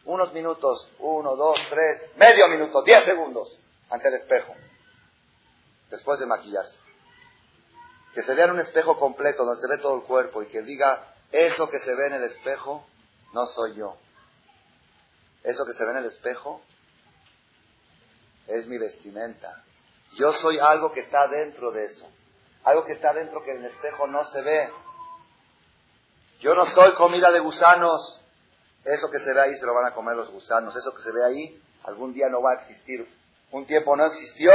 [0.04, 3.56] Unos minutos, uno, dos, tres, medio minuto, diez segundos
[3.90, 4.54] ante el espejo.
[5.90, 6.76] Después de maquillarse.
[8.14, 10.62] Que se vea en un espejo completo donde se ve todo el cuerpo y que
[10.62, 12.84] diga, eso que se ve en el espejo
[13.32, 13.96] no soy yo.
[15.44, 16.62] Eso que se ve en el espejo
[18.46, 19.64] es mi vestimenta.
[20.14, 22.08] Yo soy algo que está dentro de eso.
[22.64, 24.72] Algo que está dentro que en el espejo no se ve.
[26.40, 28.20] Yo no soy comida de gusanos.
[28.84, 30.76] Eso que se ve ahí se lo van a comer los gusanos.
[30.76, 33.08] Eso que se ve ahí algún día no va a existir.
[33.50, 34.52] Un tiempo no existió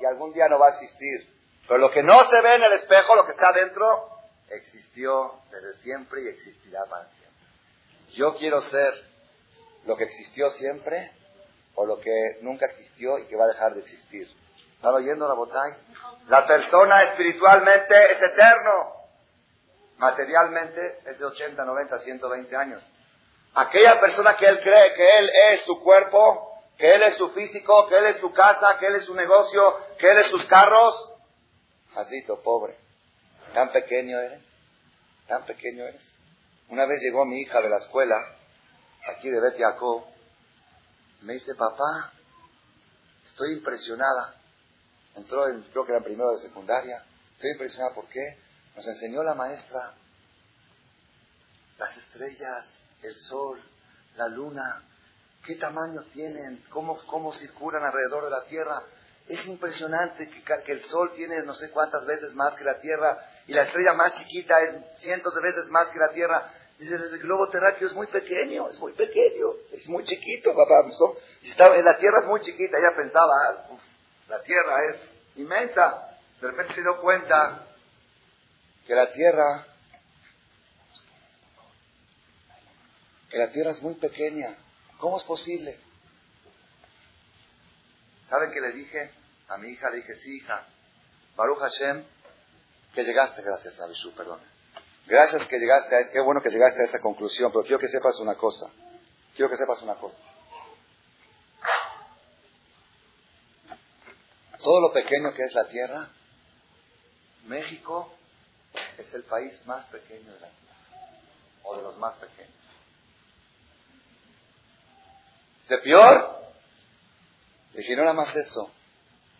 [0.00, 1.32] y algún día no va a existir.
[1.66, 4.10] Pero lo que no se ve en el espejo, lo que está dentro,
[4.48, 7.24] existió desde siempre y existirá para siempre.
[8.12, 9.13] Yo quiero ser
[9.86, 11.12] lo que existió siempre
[11.74, 14.28] o lo que nunca existió y que va a dejar de existir.
[14.76, 15.72] ¿Están oyendo la botay?
[16.28, 18.92] La persona espiritualmente es eterno.
[19.98, 22.86] Materialmente es de 80, 90, 120 años.
[23.54, 27.86] Aquella persona que él cree que él es su cuerpo, que él es su físico,
[27.88, 31.14] que él es su casa, que él es su negocio, que él es sus carros,
[31.94, 32.74] Jacito, pobre.
[33.54, 34.42] Tan pequeño eres,
[35.28, 36.02] tan pequeño eres.
[36.68, 38.16] Una vez llegó mi hija de la escuela
[39.06, 40.04] aquí de Bet Jacob,
[41.22, 42.12] me dice, papá,
[43.26, 44.34] estoy impresionada.
[45.14, 47.04] Entró en, creo que era en primero de secundaria.
[47.34, 48.38] Estoy impresionada, ¿por qué?
[48.76, 49.94] Nos enseñó la maestra
[51.78, 53.62] las estrellas, el sol,
[54.16, 54.82] la luna,
[55.44, 58.82] qué tamaño tienen, cómo, cómo circulan alrededor de la Tierra.
[59.26, 63.18] Es impresionante que, que, el Sol tiene no sé cuántas veces más que la Tierra
[63.46, 66.52] y la estrella más chiquita es cientos de veces más que la Tierra.
[66.78, 70.84] Dice, el globo terráqueo es muy pequeño, es muy pequeño, es muy chiquito, papá.
[71.82, 73.76] la Tierra es muy chiquita, ella pensaba, ah,
[74.28, 75.00] la Tierra es
[75.36, 76.18] inmensa.
[76.40, 77.66] De repente se dio cuenta
[78.86, 79.66] que la Tierra,
[83.30, 84.56] que la Tierra es muy pequeña.
[84.98, 85.78] ¿Cómo es posible?
[88.28, 89.12] ¿Saben qué le dije?
[89.48, 90.66] A mi hija le dije, sí, hija,
[91.36, 92.04] Baruch Hashem,
[92.94, 94.40] que llegaste, gracias a Bishu, perdón.
[95.06, 98.18] Gracias que llegaste a, qué bueno que llegaste a esta conclusión, pero quiero que sepas
[98.20, 98.70] una cosa.
[99.34, 100.16] Quiero que sepas una cosa.
[104.62, 106.08] Todo lo pequeño que es la tierra,
[107.46, 108.14] México
[108.96, 111.10] es el país más pequeño de la tierra,
[111.64, 112.54] o de los más pequeños.
[115.66, 116.44] ¿Se peor?
[117.74, 118.70] Dije, no nada más eso.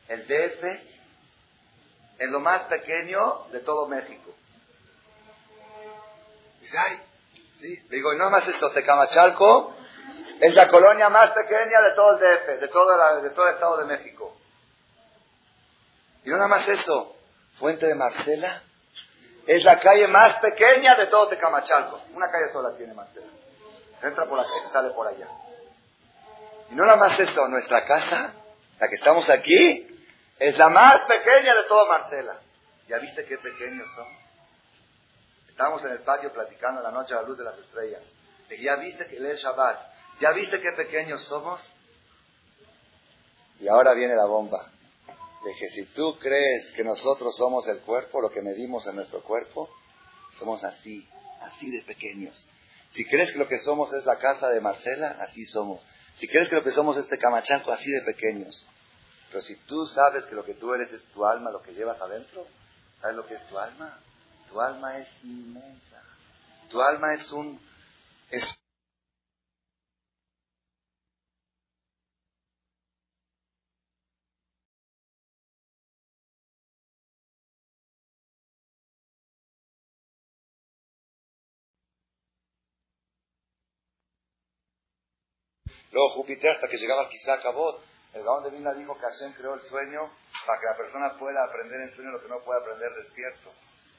[0.09, 0.65] El DF
[2.19, 4.35] es lo más pequeño de todo México.
[6.65, 6.99] Dice, ay,
[7.61, 7.77] sí.
[7.91, 9.77] Le digo, no más eso, Tecamachalco
[10.41, 12.87] Es la colonia más pequeña de todo el DF, de todo,
[13.35, 14.35] todo el Estado de México.
[16.25, 17.17] Y no nada más eso,
[17.59, 18.63] Fuente de Marcela
[19.47, 22.01] es la calle más pequeña de todo Tecamachalco.
[22.15, 23.27] Una calle sola tiene Marcela.
[24.03, 25.29] Entra por la calle, sale por allá.
[26.71, 28.33] Y no nada más eso, nuestra casa,
[28.81, 29.87] la que estamos aquí,
[30.39, 32.41] es la más pequeña de todo Marcela.
[32.89, 34.24] ¿Ya viste qué pequeños son?
[35.55, 38.03] Estamos en el patio platicando la noche a la luz de las estrellas.
[38.61, 39.79] ¿Ya viste que lee Shabbat?
[40.21, 41.73] ¿Ya viste qué pequeños somos?
[43.61, 44.73] Y ahora viene la bomba.
[45.45, 49.23] De que si tú crees que nosotros somos el cuerpo, lo que medimos en nuestro
[49.23, 49.71] cuerpo,
[50.41, 51.09] somos así,
[51.43, 52.45] así de pequeños.
[52.91, 55.81] Si crees que lo que somos es la casa de Marcela, así somos.
[56.17, 58.69] Si crees que lo que somos es este camachanco, así de pequeños.
[59.29, 62.01] Pero si tú sabes que lo que tú eres es tu alma, lo que llevas
[62.01, 62.45] adentro,
[63.01, 64.01] ¿sabes lo que es tu alma?
[64.55, 66.01] Tu alma es inmensa.
[66.71, 67.61] Tu alma es un...
[68.31, 68.55] Es
[85.91, 89.33] Luego Júpiter, hasta que llegaba quizá a Cabot, el Gaón de Vilna dijo que Hashem
[89.33, 90.13] creó el sueño
[90.47, 93.51] para que la persona pueda aprender en sueño lo que no puede aprender despierto.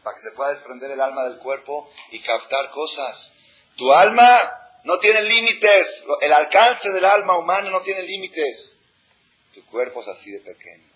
[0.06, 3.32] Para que se pueda desprender el alma del cuerpo y captar cosas.
[3.76, 4.52] Tu alma
[4.84, 5.88] no tiene límites.
[6.22, 8.78] El alcance del alma humana no tiene límites.
[9.56, 10.92] Tu cuerpo es así de pequeño.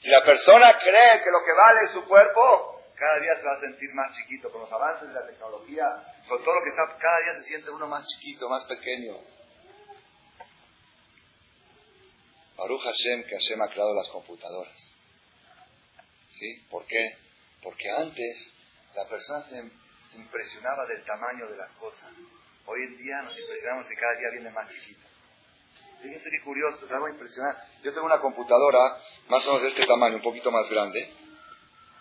[0.00, 3.54] Si la persona cree que lo que vale es su cuerpo, cada día se va
[3.54, 4.48] a sentir más chiquito.
[4.52, 5.84] Con los avances de la tecnología,
[6.28, 9.18] con todo lo que está, cada día se siente uno más chiquito, más pequeño.
[12.56, 14.78] Baruch Hashem, que Hashem ha creado las computadoras.
[16.38, 16.64] ¿Sí?
[16.70, 17.16] ¿Por qué?
[17.62, 18.54] Porque antes
[18.94, 19.62] la persona se,
[20.16, 22.10] impresionaba del tamaño de las cosas.
[22.66, 25.06] Hoy en día nos impresionamos que cada día viene más chiquita.
[26.02, 27.62] Fíjense qué curioso, es algo impresionante.
[27.82, 28.98] Yo tengo una computadora
[29.28, 31.14] más o menos de este tamaño, un poquito más grande.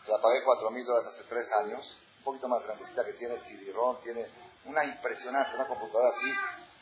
[0.07, 1.99] La pagué 4 mil dólares hace 3 años.
[2.17, 4.27] Un poquito más grandecita que tiene CD-ROM, tiene
[4.65, 6.31] una impresionante, una computadora así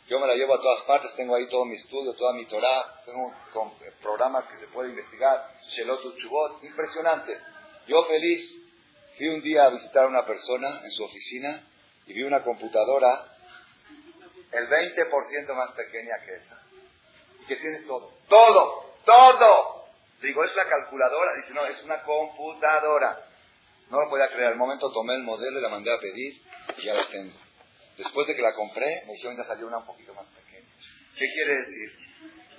[0.10, 3.02] yo me la llevo a todas partes, tengo ahí todo mi estudio, toda mi Torah,
[3.06, 7.39] tengo eh, programas que se puede investigar, Shelot Chubot, impresionante.
[7.88, 8.58] Yo feliz,
[9.19, 11.62] fui un día a visitar a una persona en su oficina
[12.08, 13.36] y vi una computadora
[14.49, 16.62] el 20% más pequeña que esa.
[17.41, 19.89] Y que tiene todo, todo, todo.
[20.21, 21.34] Digo, ¿es la calculadora?
[21.36, 23.25] Dice, no, es una computadora.
[23.89, 24.53] No lo podía creer.
[24.53, 26.41] Al momento tomé el modelo y la mandé a pedir
[26.77, 27.38] y ya la tengo.
[27.97, 30.69] Después de que la compré, me dijeron ya salió una un poquito más pequeña.
[31.17, 31.91] ¿Qué quiere decir?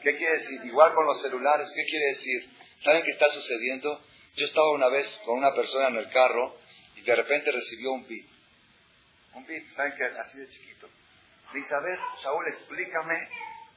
[0.03, 0.61] ¿Qué quiere decir?
[0.67, 2.51] Igual con los celulares, ¿qué quiere decir?
[2.85, 4.03] ¿Saben qué está sucediendo?
[4.41, 6.57] Yo estaba una vez con una persona en el carro
[6.97, 8.25] y de repente recibió un beat.
[9.35, 10.05] Un beat, ¿saben qué?
[10.19, 10.89] Así de chiquito.
[11.53, 13.29] Me dice, a ver, Saúl, explícame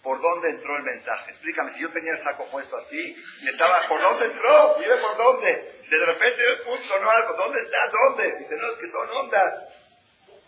[0.02, 1.32] por dónde entró el mensaje.
[1.32, 3.14] Explícame, si yo tenía el saco puesto así,
[3.46, 4.78] estaba, ¿por dónde entró?
[4.80, 5.82] Mire por dónde.
[5.90, 7.90] De repente, un sonó algo, ¿dónde está?
[7.90, 8.24] ¿Dónde?
[8.40, 9.64] Dice, no, es que son ondas.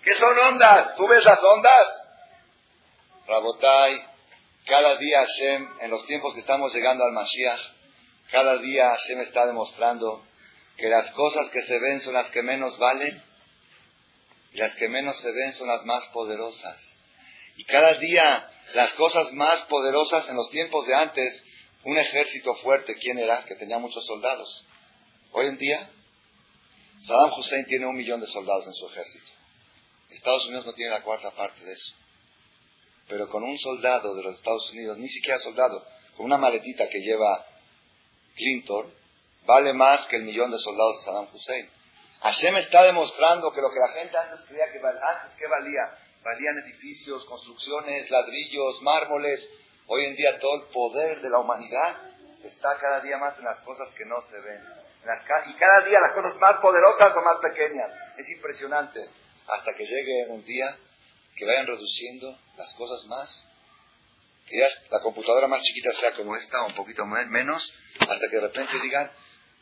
[0.01, 0.95] ¿Qué son ondas?
[0.95, 2.01] ¿Tú ves las ondas?
[3.28, 4.01] Rabotai,
[4.65, 7.75] cada día Hashem, en los tiempos que estamos llegando al Mashiach,
[8.32, 10.26] cada día Hashem está demostrando
[10.78, 13.24] que las cosas que se ven son las que menos valen
[14.54, 16.94] y las que menos se ven son las más poderosas.
[17.58, 21.44] Y cada día las cosas más poderosas en los tiempos de antes,
[21.84, 23.46] un ejército fuerte, ¿quién era?
[23.46, 24.66] Que tenía muchos soldados.
[25.32, 25.90] Hoy en día,
[27.06, 29.32] Saddam Hussein tiene un millón de soldados en su ejército.
[30.10, 31.94] Estados Unidos no tiene la cuarta parte de eso.
[33.08, 35.86] Pero con un soldado de los Estados Unidos, ni siquiera soldado,
[36.18, 37.46] con una maletita que lleva
[38.36, 38.93] Clinton,
[39.45, 41.69] vale más que el millón de soldados de Saddam Hussein.
[42.21, 46.58] Hashem está demostrando que lo que la gente antes creía que valía, antes valía, valían
[46.60, 49.48] edificios, construcciones, ladrillos, mármoles.
[49.88, 51.98] Hoy en día todo el poder de la humanidad
[52.43, 54.63] está cada día más en las cosas que no se ven.
[55.48, 57.91] y cada día las cosas más poderosas o más pequeñas.
[58.17, 59.08] Es impresionante
[59.48, 60.76] hasta que llegue un día
[61.36, 63.45] que vayan reduciendo las cosas más,
[64.46, 68.36] que ya la computadora más chiquita sea como esta o un poquito menos, hasta que
[68.36, 69.12] de repente digan,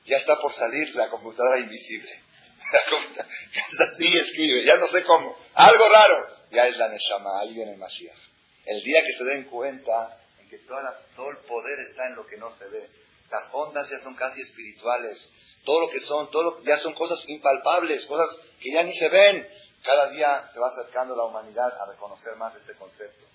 [0.06, 2.22] ya está por salir la computadora invisible.
[2.74, 7.74] La así escribe, ya no sé cómo, algo raro, ya es la Neshama, ahí viene
[7.74, 8.18] el Mashiach.
[8.66, 12.38] El día que se den cuenta en que todo el poder está en lo que
[12.38, 12.90] no se ve,
[13.30, 15.30] las ondas ya son casi espirituales,
[15.66, 18.30] todo lo que son, todo ya son cosas impalpables, cosas
[18.62, 19.48] que ya ni se ven,
[19.84, 23.26] cada día se va acercando la humanidad a reconocer más este concepto.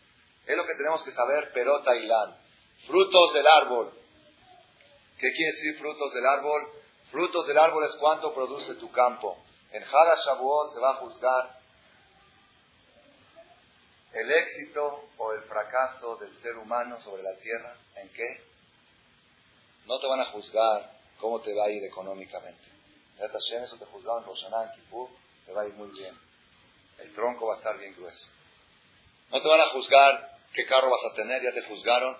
[0.48, 2.34] Es lo que tenemos que saber, perota y lan.
[2.86, 3.92] Frutos del árbol.
[5.18, 6.62] ¿Qué quiere decir frutos del árbol?
[7.10, 9.36] Frutos del árbol es cuánto produce tu campo.
[9.72, 11.58] En Hada Shavuot se va a juzgar
[14.14, 18.42] el éxito o el fracaso del ser humano sobre la tierra, ¿en qué?
[19.84, 22.64] No te van a juzgar cómo te va a ir económicamente.
[23.18, 25.10] Eso te juzgaron en Roshaná, en Kippur,
[25.44, 26.16] te va a ir muy bien.
[26.98, 28.28] El tronco va a estar bien grueso.
[29.30, 32.16] No te van a juzgar qué carro vas a tener, ya te juzgaron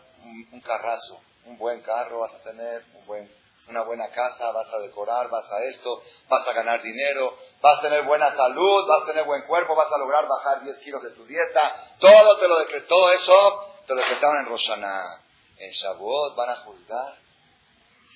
[0.53, 3.31] un, carrazo, un buen carro vas a tener, un buen,
[3.69, 7.83] una buena casa, vas a decorar, vas a esto, vas a ganar dinero, vas a
[7.83, 11.11] tener buena salud, vas a tener buen cuerpo, vas a lograr bajar 10 kilos de
[11.11, 15.25] tu dieta, todo te lo decretó eso, te lo decretaron en Roshaná.
[15.59, 17.17] En Shavuot van a juzgar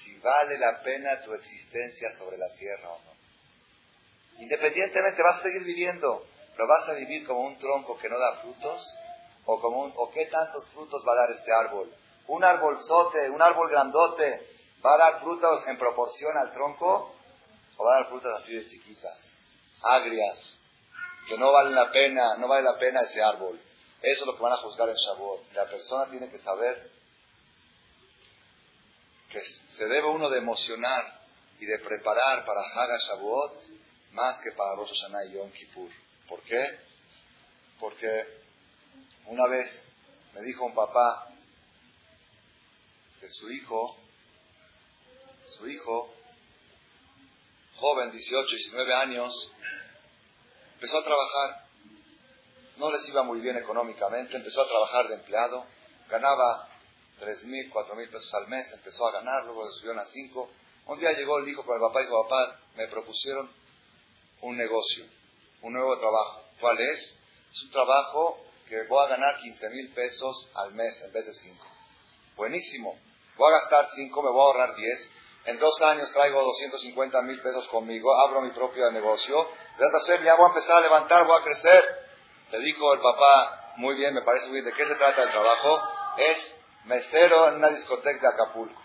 [0.02, 3.12] si vale la pena tu existencia sobre la tierra o no.
[4.42, 8.36] Independientemente vas a seguir viviendo, pero vas a vivir como un tronco que no da
[8.36, 8.96] frutos
[9.44, 11.92] o qué tantos frutos va a dar este árbol.
[12.28, 17.14] Un arbolzote, un árbol grandote, va a dar frutos en proporción al tronco
[17.76, 19.32] o va a dar frutas así de chiquitas
[19.82, 20.58] agrias,
[21.26, 23.60] que no valen la pena, no vale la pena ese árbol.
[24.00, 25.52] Eso es lo que van a juzgar en Shavuot.
[25.52, 26.90] La persona tiene que saber
[29.30, 29.40] que
[29.76, 31.20] se debe uno de emocionar
[31.60, 33.62] y de preparar para Haga Shavuot
[34.12, 35.90] más que para Rosh Hashanah y Yom Kippur.
[36.28, 36.78] ¿Por qué?
[37.78, 38.41] Porque
[39.26, 39.88] una vez
[40.34, 41.28] me dijo un papá
[43.20, 43.96] que su hijo,
[45.56, 46.12] su hijo,
[47.76, 49.52] joven, 18, 19 años,
[50.74, 51.66] empezó a trabajar.
[52.78, 55.66] No les iba muy bien económicamente, empezó a trabajar de empleado,
[56.08, 56.68] ganaba
[57.18, 60.50] tres mil, cuatro mil pesos al mes, empezó a ganar, luego le subieron a cinco.
[60.86, 63.48] Un día llegó el hijo con el papá y dijo, papá, me propusieron
[64.40, 65.06] un negocio,
[65.60, 66.42] un nuevo trabajo.
[66.60, 67.16] ¿Cuál es?
[67.52, 71.34] Es un trabajo que voy a ganar 15 mil pesos al mes en vez de
[71.34, 71.66] cinco.
[72.36, 72.98] Buenísimo.
[73.36, 75.12] Voy a gastar cinco, me voy a ahorrar 10
[75.44, 79.46] en dos años traigo 250 mil pesos conmigo, abro mi propio negocio,
[80.24, 81.84] ya voy a empezar a levantar, voy a crecer.
[82.50, 85.30] Le dijo el papá, muy bien, me parece muy bien, ¿de qué se trata el
[85.30, 85.82] trabajo?
[86.16, 86.54] Es
[86.84, 88.80] mesero en una discoteca de Acapulco.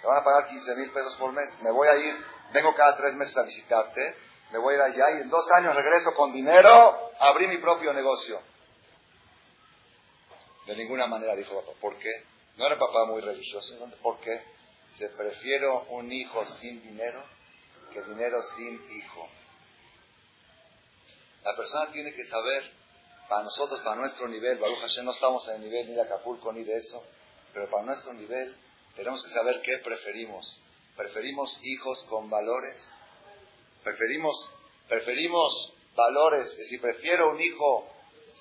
[0.00, 1.60] Te van a pagar 15 mil pesos por mes.
[1.60, 2.24] Me voy a ir,
[2.54, 4.16] vengo cada tres meses a visitarte,
[4.52, 7.58] me voy a ir allá y en dos años regreso con dinero a abrir mi
[7.58, 8.40] propio negocio.
[10.66, 11.72] De ninguna manera dijo papá.
[11.80, 12.24] ¿Por qué?
[12.56, 13.74] No era papá muy religioso.
[14.02, 14.42] ¿Por qué?
[14.98, 17.22] Se prefiero un hijo sin dinero
[17.92, 19.28] que dinero sin hijo.
[21.44, 22.70] La persona tiene que saber,
[23.28, 26.52] para nosotros, para nuestro nivel, Baruch Hashem, no estamos en el nivel ni de Acapulco
[26.52, 27.02] ni de eso,
[27.52, 28.54] pero para nuestro nivel
[28.94, 30.60] tenemos que saber qué preferimos.
[30.96, 32.94] ¿Preferimos hijos con valores?
[33.84, 34.52] ¿Preferimos,
[34.88, 36.50] preferimos valores?
[36.50, 37.88] Es decir, prefiero un hijo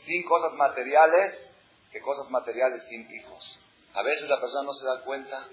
[0.06, 1.50] sin cosas materiales
[1.92, 3.60] que cosas materiales sin hijos.
[3.94, 5.48] A veces la persona no se da cuenta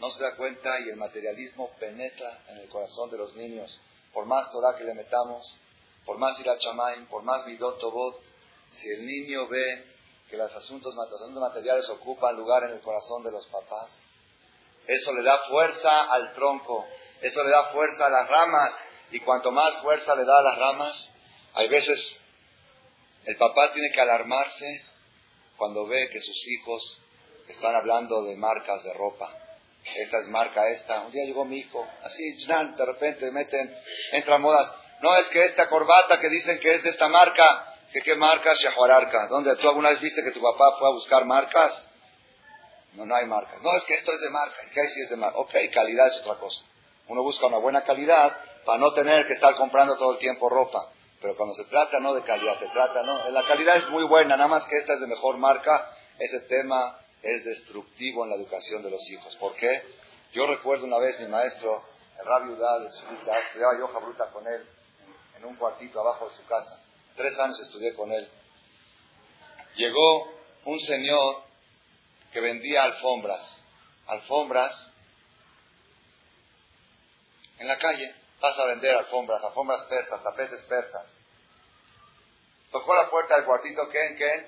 [0.00, 3.78] no se da cuenta y el materialismo penetra en el corazón de los niños.
[4.14, 5.58] Por más Torah que le metamos,
[6.06, 8.18] por más Irachamain, por más Midot Tobot,
[8.72, 9.84] si el niño ve
[10.28, 14.00] que los asuntos, materiales ocupan lugar en el corazón de los papás,
[14.86, 16.86] eso le da fuerza al tronco,
[17.20, 18.72] eso le da fuerza a las ramas,
[19.12, 21.10] y cuanto más fuerza le da a las ramas,
[21.54, 22.20] hay veces
[23.24, 24.84] el papá tiene que alarmarse
[25.56, 27.02] cuando ve que sus hijos
[27.48, 29.40] están hablando de marcas de ropa
[29.84, 31.00] esta es marca esta.
[31.02, 33.76] Un día llegó mi hijo, así, de repente meten,
[34.12, 34.70] entran modas.
[35.00, 38.52] No, es que esta corbata que dicen que es de esta marca, que qué marca,
[38.54, 39.28] Shahuararca.
[39.28, 41.86] ¿Dónde tú alguna vez viste que tu papá fue a buscar marcas?
[42.92, 43.60] No, no hay marcas.
[43.62, 44.56] No, es que esto es de marca.
[44.72, 45.38] ¿Qué hay si es de marca?
[45.38, 46.64] Ok, calidad es otra cosa.
[47.08, 50.90] Uno busca una buena calidad para no tener que estar comprando todo el tiempo ropa.
[51.20, 54.36] Pero cuando se trata no de calidad, se trata, no, la calidad es muy buena,
[54.36, 58.82] nada más que esta es de mejor marca, ese tema es destructivo en la educación
[58.82, 59.36] de los hijos.
[59.36, 59.82] ¿Por qué?
[60.32, 61.84] Yo recuerdo una vez mi maestro,
[62.18, 64.66] el Rabbi Udal, estudiaba yo Jabruta con él
[65.36, 66.82] en un cuartito abajo de su casa.
[67.16, 68.28] Tres años estudié con él.
[69.76, 70.32] Llegó
[70.64, 71.42] un señor
[72.32, 73.60] que vendía alfombras.
[74.06, 74.90] Alfombras
[77.58, 78.14] en la calle.
[78.40, 81.06] Pasa a vender alfombras, alfombras persas, tapetes persas.
[82.70, 84.46] Tocó la puerta del cuartito, Ken, Ken,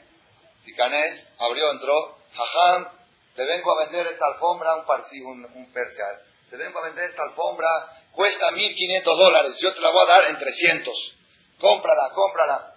[0.64, 2.88] Ticanés, abrió, entró, Jajam,
[3.34, 5.72] te vengo a vender esta alfombra, un parsi, un, un
[6.52, 7.66] te vengo a vender esta alfombra,
[8.12, 10.94] cuesta 1.500 dólares, yo te la voy a dar en 300.
[11.58, 12.74] Cómprala, cómprala.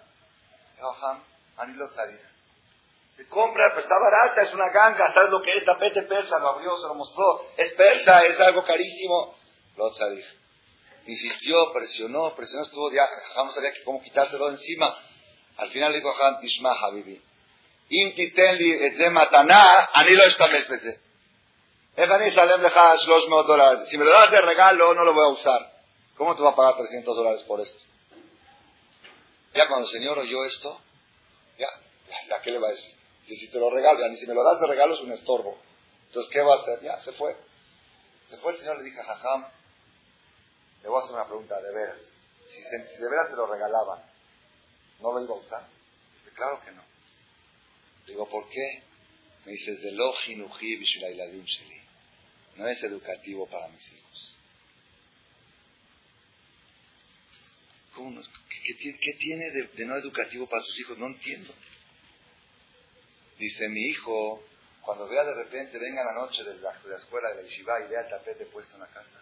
[0.80, 1.22] Jajam,
[1.58, 1.88] Anilo
[3.16, 5.64] Se compra, pues está barata, es una ganga, ¿sabes lo que es?
[5.64, 7.46] Tapete persa, lo abrió, se lo mostró.
[7.56, 9.36] Es persa, es algo carísimo.
[9.76, 9.92] Lo
[11.12, 14.96] insistió, presionó, presionó, estuvo ya, Jajam sabía que cómo quitárselo encima.
[15.56, 17.22] Al final le dijo Jajam, Tishma Habibi,
[17.88, 21.00] Im titenli etze mataná, anilo estamesh beze.
[21.96, 23.88] Efani salem leja 300 dólares.
[23.88, 25.72] Si me lo das de regalo, no lo voy a usar.
[26.16, 27.78] ¿Cómo te va a pagar 300 dólares por esto?
[29.54, 30.80] Ya cuando el Señor oyó esto,
[31.58, 31.68] ya,
[32.28, 32.94] ya, ¿qué le va a decir?
[33.26, 35.12] Si, si te lo regalo, ya ni si me lo das de regalo es un
[35.12, 35.58] estorbo.
[36.08, 36.80] Entonces, ¿qué va a hacer?
[36.82, 37.36] Ya, se fue.
[38.26, 39.46] Se fue el Señor, le dije a Jajam,
[40.86, 42.00] le voy a hacer una pregunta de veras.
[42.46, 44.04] Si, si de veras te lo regalaban,
[45.00, 45.68] ¿no lo iba a usar?
[46.16, 46.82] Dice, claro que no.
[48.06, 48.84] Digo, ¿por qué?
[49.44, 49.90] Me dice, de
[52.56, 54.36] No es educativo para mis hijos.
[57.92, 60.98] ¿Cómo ¿Qué, tiene de, no educativo para sus hijos?
[60.98, 61.52] No entiendo.
[63.40, 64.40] Dice, mi hijo,
[64.82, 68.02] cuando vea de repente, venga la noche de la, escuela de la yeshiva y vea
[68.02, 69.20] el tapete puesto en la casa,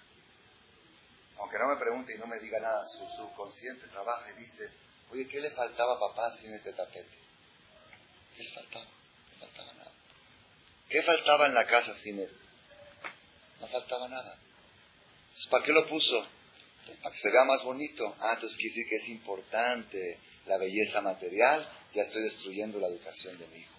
[1.39, 4.71] aunque no me pregunte y no me diga nada, su subconsciente trabaja y dice,
[5.11, 7.19] oye, ¿qué le faltaba a papá sin este tapete?
[8.37, 8.85] ¿Qué le faltaba?
[8.85, 9.93] No faltaba nada.
[10.89, 12.31] ¿Qué faltaba en la casa sin él?
[13.61, 14.39] No faltaba nada.
[15.51, 16.27] ¿Para qué lo puso?
[17.03, 18.15] Para que se vea más bonito.
[18.21, 21.69] Ah, entonces quiere decir que es importante la belleza material.
[21.95, 23.75] Ya estoy destruyendo la educación de mi hijo.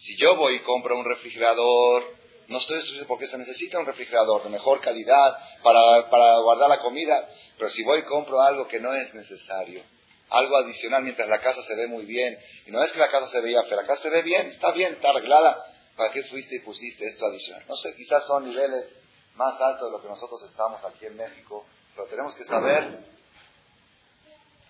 [0.00, 2.19] Si yo voy y compro un refrigerador,
[2.50, 6.80] no estoy destruyendo porque se necesita un refrigerador de mejor calidad para, para guardar la
[6.80, 7.28] comida.
[7.56, 9.84] Pero si voy y compro algo que no es necesario,
[10.28, 12.36] algo adicional mientras la casa se ve muy bien.
[12.66, 14.72] Y no es que la casa se veía pero la casa se ve bien, está
[14.72, 15.64] bien, está arreglada.
[15.96, 17.64] ¿Para qué fuiste y pusiste esto adicional?
[17.68, 18.96] No sé, quizás son niveles
[19.36, 22.98] más altos de lo que nosotros estamos aquí en México, pero tenemos que saber.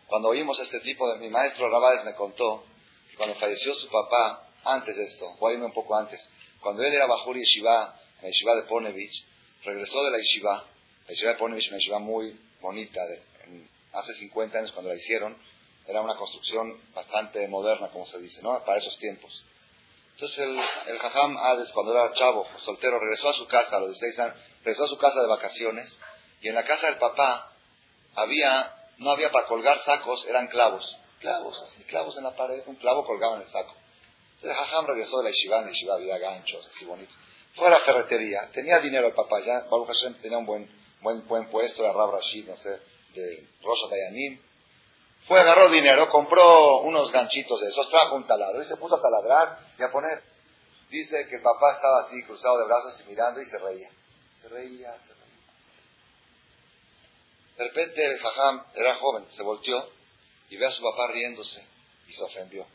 [0.07, 2.64] Cuando oímos este tipo de mi maestro Rabades me contó
[3.11, 6.28] que cuando falleció su papá, antes de esto, voy a irme un poco antes,
[6.61, 9.24] cuando él era Bajur Yeshiva, en la Yeshiva de Ponevich,
[9.64, 10.64] regresó de la Yeshiva,
[11.06, 13.00] la Yeshiva de Ponevich, una Yeshiva muy bonita,
[13.92, 15.36] hace 50 años cuando la hicieron,
[15.86, 18.62] era una construcción bastante moderna, como se dice, ¿no?
[18.64, 19.44] Para esos tiempos.
[20.14, 20.61] Entonces el,
[20.92, 24.36] el Jajam Hades, cuando era chavo, soltero, regresó a su casa a los 16 años,
[24.62, 25.98] regresó a su casa de vacaciones,
[26.42, 27.52] y en la casa del papá
[28.14, 30.84] había, no había para colgar sacos, eran clavos.
[31.20, 33.74] Clavos, así, clavos en la pared, un clavo colgado en el saco.
[34.43, 37.14] Entonces Jajam regresó de la Yeshiva, en la Yeshiva había ganchos, así bonitos.
[37.55, 40.70] Fue a la ferretería, tenía dinero el papá, ya, Baruch Hashem tenía un buen,
[41.03, 42.80] buen, buen puesto, era Rab Rashid, no sé,
[43.14, 44.41] de Rosa Dayanim.
[45.28, 49.03] Fue, agarró dinero, compró unos ganchitos de esos, trajo un taladro y se puso a
[49.03, 50.22] taladrar y a poner.
[50.88, 53.91] Dice que el papá estaba así, cruzado de brazos y mirando y se reía.
[54.41, 55.30] Se reía, se reía.
[57.59, 59.86] De repente el jajam era joven, se volteó
[60.49, 61.62] y ve a su papá riéndose
[62.09, 62.66] y se ofendió.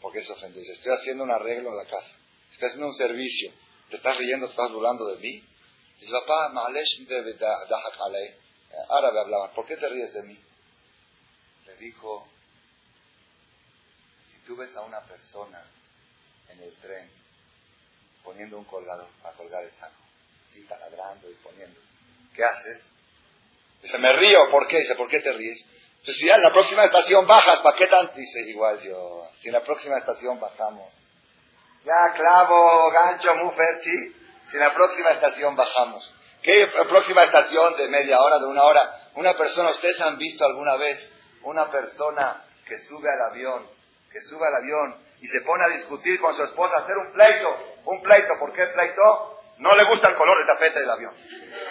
[0.00, 0.60] ¿Por qué se ofendió?
[0.60, 2.16] Dice, estoy haciendo un arreglo en la casa,
[2.52, 3.52] estoy haciendo un servicio,
[3.90, 5.44] te estás riendo, te estás burlando de mí.
[6.00, 8.34] Dice, papá, ma'alesh de
[8.88, 10.38] árabe hablaban, ¿por qué te ríes de mí?
[11.66, 12.26] Le dijo,
[14.32, 15.62] si tú ves a una persona
[16.48, 17.10] en el tren
[18.24, 20.00] poniendo un colgador a colgar el saco,
[20.50, 21.78] así taladrando y poniendo,
[22.34, 22.88] ¿qué haces?
[23.82, 24.78] Dice, me río, ¿por qué?
[24.80, 25.64] Dice, ¿por qué te ríes?
[26.04, 28.14] Pues si ya en la próxima estación bajas, ¿para qué tanto?
[28.14, 30.92] Dice, igual yo, si en la próxima estación bajamos,
[31.84, 34.14] ya clavo, gancho, muferchi,
[34.48, 36.14] si en la próxima estación bajamos.
[36.42, 39.10] ¿Qué próxima estación de media hora, de una hora?
[39.14, 43.68] Una persona, ¿ustedes han visto alguna vez una persona que sube al avión,
[44.10, 47.80] que sube al avión y se pone a discutir con su esposa, hacer un pleito?
[47.84, 49.40] Un pleito, ¿por qué pleito?
[49.58, 51.14] No le gusta el color del tapete del avión.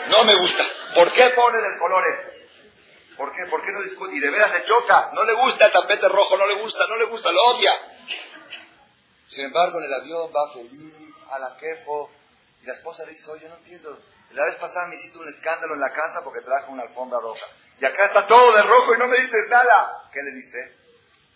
[0.09, 0.63] No me gusta.
[0.93, 2.38] ¿Por qué pone del color ese?
[3.19, 3.45] ¿Por qué?
[3.51, 4.15] ¿Por qué no discute?
[4.15, 5.11] Y de veras le choca.
[5.13, 7.71] No le gusta el tapete rojo, no le gusta, no le gusta, lo odia.
[9.27, 10.95] Sin embargo, en el avión va feliz,
[11.29, 12.09] a la quefo.
[12.63, 13.99] Y la esposa le dice, oye, no entiendo,
[14.31, 17.45] la vez pasada me hiciste un escándalo en la casa porque trajo una alfombra roja.
[17.81, 20.09] Y acá está todo de rojo y no me dices nada.
[20.13, 20.79] ¿Qué le dice?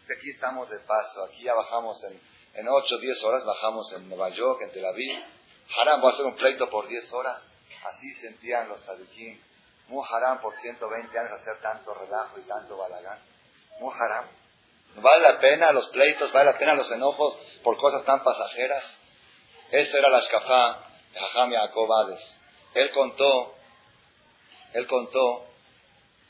[0.08, 1.26] que aquí estamos de paso.
[1.26, 2.20] Aquí ya bajamos en,
[2.54, 5.18] en 8 o 10 horas, bajamos en Nueva York, en Tel Aviv.
[5.78, 7.46] Haram, voy a hacer un pleito por 10 horas.
[7.84, 9.42] Así sentían los sadiquín.
[9.88, 13.20] Muy haram por 120 años hacer tanto relajo y tanto balagán.
[13.80, 14.26] Muy haram.
[14.96, 16.32] ¿Vale la pena los pleitos?
[16.32, 18.98] ¿Vale la pena los enojos por cosas tan pasajeras?
[19.72, 21.90] Esta era la escafá de Jajam Yaakov
[22.74, 23.56] él contó,
[24.74, 25.46] él contó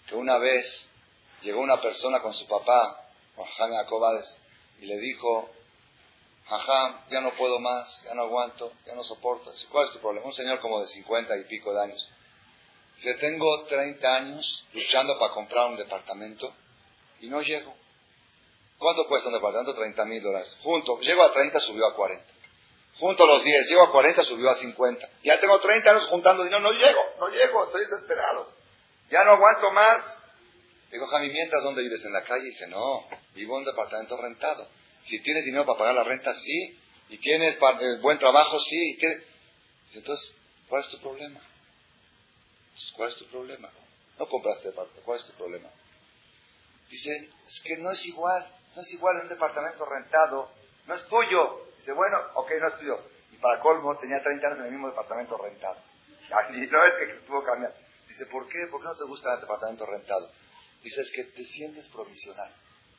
[0.07, 0.89] que una vez
[1.41, 4.37] llegó una persona con su papá, Jajam Acobades,
[4.79, 5.49] y le dijo,
[6.47, 9.53] Jajam, ya no puedo más, ya no aguanto, ya no soporto.
[9.71, 10.27] ¿Cuál es tu problema?
[10.27, 12.11] Un señor como de 50 y pico de años.
[13.03, 16.53] Dice, tengo 30 años luchando para comprar un departamento
[17.19, 17.75] y no llego.
[18.77, 19.75] ¿Cuánto cuesta un departamento?
[19.75, 20.55] 30 mil dólares.
[20.63, 22.33] Junto, llego a 30, subió a 40
[22.99, 25.09] junto a los 10, llego a 40, subió a 50.
[25.23, 28.49] Ya tengo 30 años juntando dinero, no llego, no llego, estoy desesperado.
[29.09, 30.21] Ya no aguanto más.
[30.91, 32.45] Digo, Javi, mientras dónde vives en la calle?
[32.45, 34.67] dice, no, vivo en un departamento rentado.
[35.05, 36.79] Si tienes dinero para pagar la renta, sí.
[37.09, 38.97] Y tienes eh, buen trabajo, sí.
[39.93, 40.33] Entonces,
[40.69, 41.41] ¿cuál es tu problema?
[42.95, 43.69] ¿Cuál es tu problema?
[44.19, 45.69] No compraste departamento, ¿cuál es tu problema?
[46.89, 48.45] Dice, es que no es igual.
[48.75, 50.51] No es igual en un departamento rentado,
[50.87, 51.67] no es tuyo.
[51.77, 52.99] Dice, bueno, ok, no es tuyo.
[53.31, 55.77] Y para colmo, tenía 30 años en el mismo departamento rentado.
[56.53, 57.73] Y no es que tuvo cambiar.
[58.07, 58.67] Dice, ¿por qué?
[58.71, 60.31] ¿Por qué no te gusta el departamento rentado?
[60.81, 62.51] Dice, es que te sientes provisional.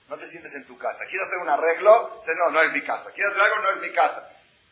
[0.09, 0.99] No te sientes en tu casa.
[1.09, 2.21] ¿Quieres hacer un arreglo?
[2.21, 3.11] Dice, no, no es mi casa.
[3.11, 3.63] ¿Quieres hacer algo?
[3.63, 4.31] No es mi casa.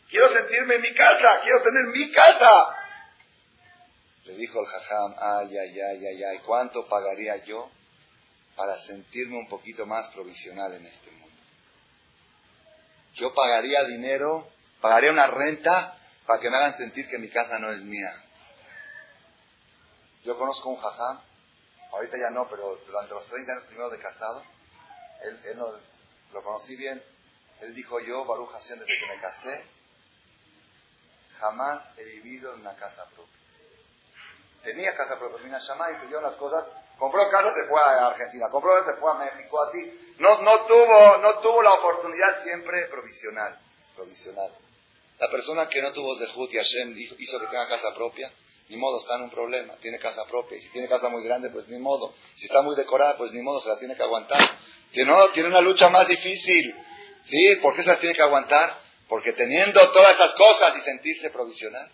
[0.08, 1.40] Quiero sentirme en mi casa.
[1.42, 2.50] Quiero tener mi casa.
[4.25, 7.70] Le dijo el jajam, ay, ay, ay, ay, ay, ¿cuánto pagaría yo
[8.57, 11.37] para sentirme un poquito más provisional en este mundo?
[13.14, 14.49] Yo pagaría dinero,
[14.81, 18.14] pagaría una renta para que me hagan sentir que mi casa no es mía.
[20.25, 21.20] Yo conozco un jajam,
[21.91, 24.45] ahorita ya no, pero durante los 30 años primero de casado,
[25.25, 25.59] él,
[26.33, 27.03] lo conocí bien,
[27.61, 29.64] él dijo yo, Baruch Hashem, desde que me casé,
[31.39, 33.41] jamás he vivido en una casa propia.
[34.62, 36.64] Tenía casa propia, vino a y pidió las cosas,
[36.98, 40.14] compró casa, se fue a Argentina, compró se fue a México, así.
[40.18, 43.58] No, no, tuvo, no tuvo la oportunidad siempre provisional,
[43.96, 44.52] provisional.
[45.18, 48.32] La persona que no tuvo Zehut y Hashem hizo que tenga casa propia,
[48.68, 50.56] ni modo, está en un problema, tiene casa propia.
[50.56, 52.14] Y si tiene casa muy grande, pues ni modo.
[52.36, 54.40] Si está muy decorada, pues ni modo, se la tiene que aguantar.
[54.92, 56.74] Que no, tiene una lucha más difícil.
[57.26, 57.56] ¿Sí?
[57.56, 58.78] ¿Por qué se la tiene que aguantar?
[59.08, 61.90] Porque teniendo todas esas cosas y sentirse provisional,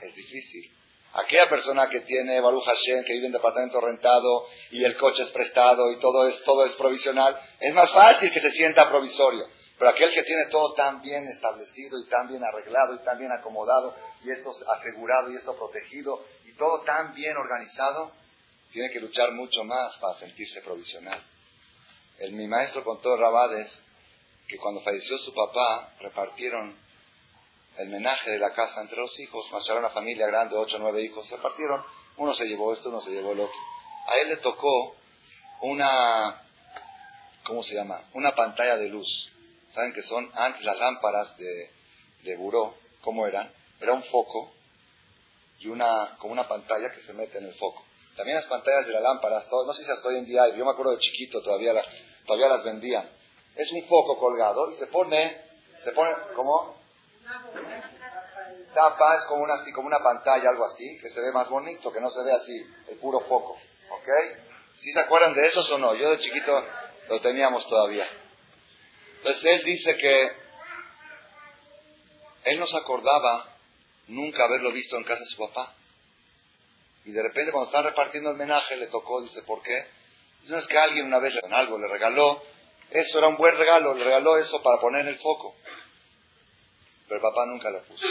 [0.00, 0.75] es difícil.
[1.18, 5.30] Aquella persona que tiene Baruch Hashem, que vive en departamento rentado y el coche es
[5.30, 9.46] prestado y todo es, todo es provisional, es más fácil que se sienta provisorio.
[9.78, 13.32] Pero aquel que tiene todo tan bien establecido y tan bien arreglado y tan bien
[13.32, 13.94] acomodado
[14.24, 18.12] y esto asegurado y esto protegido y todo tan bien organizado,
[18.70, 21.22] tiene que luchar mucho más para sentirse provisional.
[22.18, 23.70] El, mi maestro contó Rabades
[24.46, 26.76] que cuando falleció su papá repartieron
[27.78, 31.02] el menaje de la casa entre los hijos, era una familia grande, ocho o nueve
[31.02, 31.82] hijos, repartieron,
[32.16, 33.58] uno se llevó esto, uno se llevó el otro.
[34.06, 34.96] A él le tocó
[35.62, 36.42] una,
[37.44, 38.02] ¿cómo se llama?
[38.14, 39.32] Una pantalla de luz
[39.76, 41.70] ¿Saben que son antes las lámparas de,
[42.22, 42.76] de buró?
[43.02, 43.52] ¿Cómo eran?
[43.78, 44.50] Era un foco
[45.58, 47.84] y una, como una pantalla que se mete en el foco.
[48.16, 50.70] También las pantallas de las lámparas, no sé si hasta hoy en día, yo me
[50.70, 51.74] acuerdo de chiquito, todavía,
[52.24, 53.06] todavía las vendían.
[53.54, 55.42] Es un foco colgado y se pone,
[55.84, 56.74] se pone, ¿cómo?
[58.76, 61.90] Tapa, es como una, así, como una pantalla, algo así, que se ve más bonito,
[61.90, 63.58] que no se ve así, el puro foco.
[63.90, 64.08] ¿Ok?
[64.80, 65.94] ¿Sí se acuerdan de esos o no?
[65.94, 66.62] Yo de chiquito
[67.08, 68.06] lo teníamos todavía.
[69.16, 70.30] Entonces él dice que
[72.44, 73.56] él no se acordaba
[74.08, 75.72] nunca haberlo visto en casa de su papá.
[77.06, 79.86] Y de repente cuando estaba repartiendo el menaje le tocó, dice, ¿por qué?
[80.42, 82.42] Dice, no es que alguien una vez le algo, le regaló,
[82.90, 85.54] eso era un buen regalo, le regaló eso para poner en el foco.
[87.08, 88.06] Pero el papá nunca lo puso.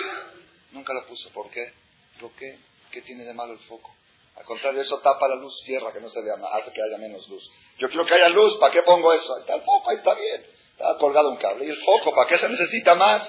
[0.75, 1.29] Nunca lo puso.
[1.29, 1.71] ¿Por qué?
[2.19, 2.59] ¿Por qué?
[2.91, 3.95] ¿Qué tiene de malo el foco?
[4.35, 6.97] Al contrario, eso tapa la luz, cierra que no se vea más, hace que haya
[6.97, 7.49] menos luz.
[7.79, 9.33] Yo quiero que haya luz, ¿para qué pongo eso?
[9.33, 10.45] Ahí está el foco, ahí está bien.
[10.71, 11.65] Está colgado un cable.
[11.65, 12.13] ¿Y el foco?
[12.13, 13.25] ¿Para qué se necesita más?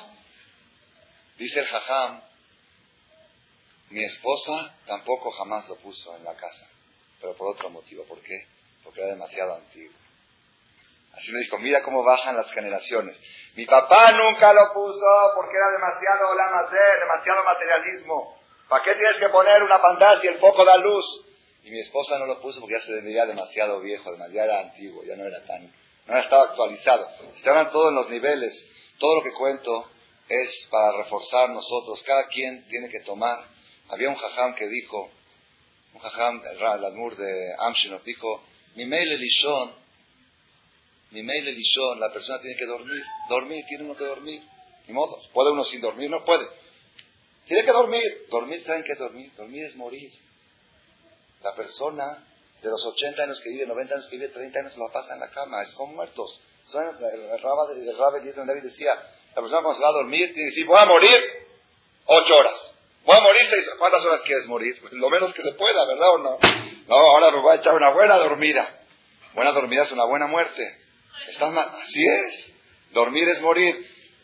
[1.38, 2.20] Dice el jajam,
[3.90, 6.68] mi esposa tampoco jamás lo puso en la casa,
[7.20, 8.03] pero por otro motivo.
[8.05, 8.47] ¿Por qué?
[8.82, 9.94] Porque era demasiado antiguo.
[11.12, 13.16] Así me dijo, mira cómo bajan las generaciones.
[13.57, 16.34] Mi papá nunca lo puso porque era demasiado
[17.00, 18.38] demasiado materialismo.
[18.68, 21.24] ¿Para qué tienes que poner una pantalla si el foco da luz?
[21.64, 25.16] Y mi esposa no lo puso porque ya se veía demasiado viejo, demasiado antiguo, ya
[25.16, 25.72] no era tan
[26.07, 27.09] no estaba actualizado.
[27.36, 28.66] Estaban todos en los niveles.
[28.98, 29.88] Todo lo que cuento
[30.28, 32.02] es para reforzar nosotros.
[32.04, 33.44] Cada quien tiene que tomar.
[33.88, 35.11] Había un jajam que dijo,
[35.94, 38.42] un jajam, el Admur de Amshinov, dijo,
[38.74, 39.74] mi mail elishon,
[41.11, 43.02] mi mail elishon, la persona tiene que dormir.
[43.28, 44.42] Dormir, tiene uno que dormir.
[44.86, 45.20] Ni modo.
[45.32, 46.11] ¿Puede uno sin dormir?
[46.11, 46.46] No puede.
[47.46, 48.26] Tiene que dormir.
[48.30, 49.32] Dormir, ¿saben qué dormir?
[49.36, 50.12] Dormir es morir.
[51.42, 52.24] La persona
[52.62, 55.20] de los 80 años que vive, 90 años que vive, 30 años lo pasa en
[55.20, 56.40] la cama, son muertos.
[56.66, 60.66] Son, el Rabbi David decía, la persona cuando se va a dormir tiene que decir,
[60.66, 61.46] voy a morir
[62.07, 62.72] 8 horas.
[63.04, 64.76] Voy a morir seis, ¿cuántas horas quieres morir?
[64.90, 66.38] Lo menos que se pueda, ¿verdad o no?
[66.88, 68.80] No, ahora me voy a echar una buena dormida.
[69.32, 70.86] Buena dormida es una buena muerte.
[71.28, 71.68] Estás mal.
[71.82, 72.52] Así es.
[72.92, 73.74] Dormir es morir.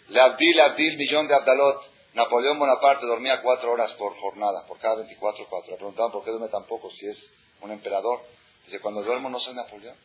[0.09, 1.93] Le abdil, abdil, millón de abdalot.
[2.15, 5.71] Napoleón Bonaparte dormía cuatro horas por jornada, por cada 24, cuatro.
[5.73, 7.33] Le preguntaban por qué duerme tan poco, si es
[7.63, 8.21] un emperador.
[8.67, 9.97] Dice, cuando duermo no soy Napoleón.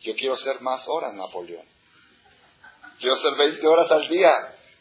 [0.00, 1.66] Yo quiero ser más horas Napoleón.
[2.98, 4.32] Quiero ser 20 horas al día.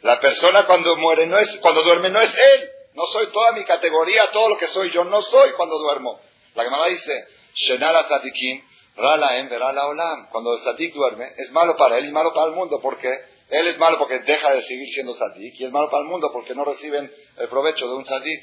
[0.01, 2.69] La persona cuando muere no es, cuando duerme no es él.
[2.93, 5.03] No soy toda mi categoría, todo lo que soy yo.
[5.03, 6.19] No soy cuando duermo.
[6.55, 8.63] La Gemara dice, Shenara Tzadikim,
[8.96, 10.30] Rala En Rala Olam.
[10.30, 12.80] Cuando el Tzadik duerme, es malo para él y malo para el mundo.
[12.82, 13.10] porque
[13.50, 16.32] Él es malo porque deja de seguir siendo Tzadik y es malo para el mundo
[16.32, 18.41] porque no reciben el provecho de un Tzadik.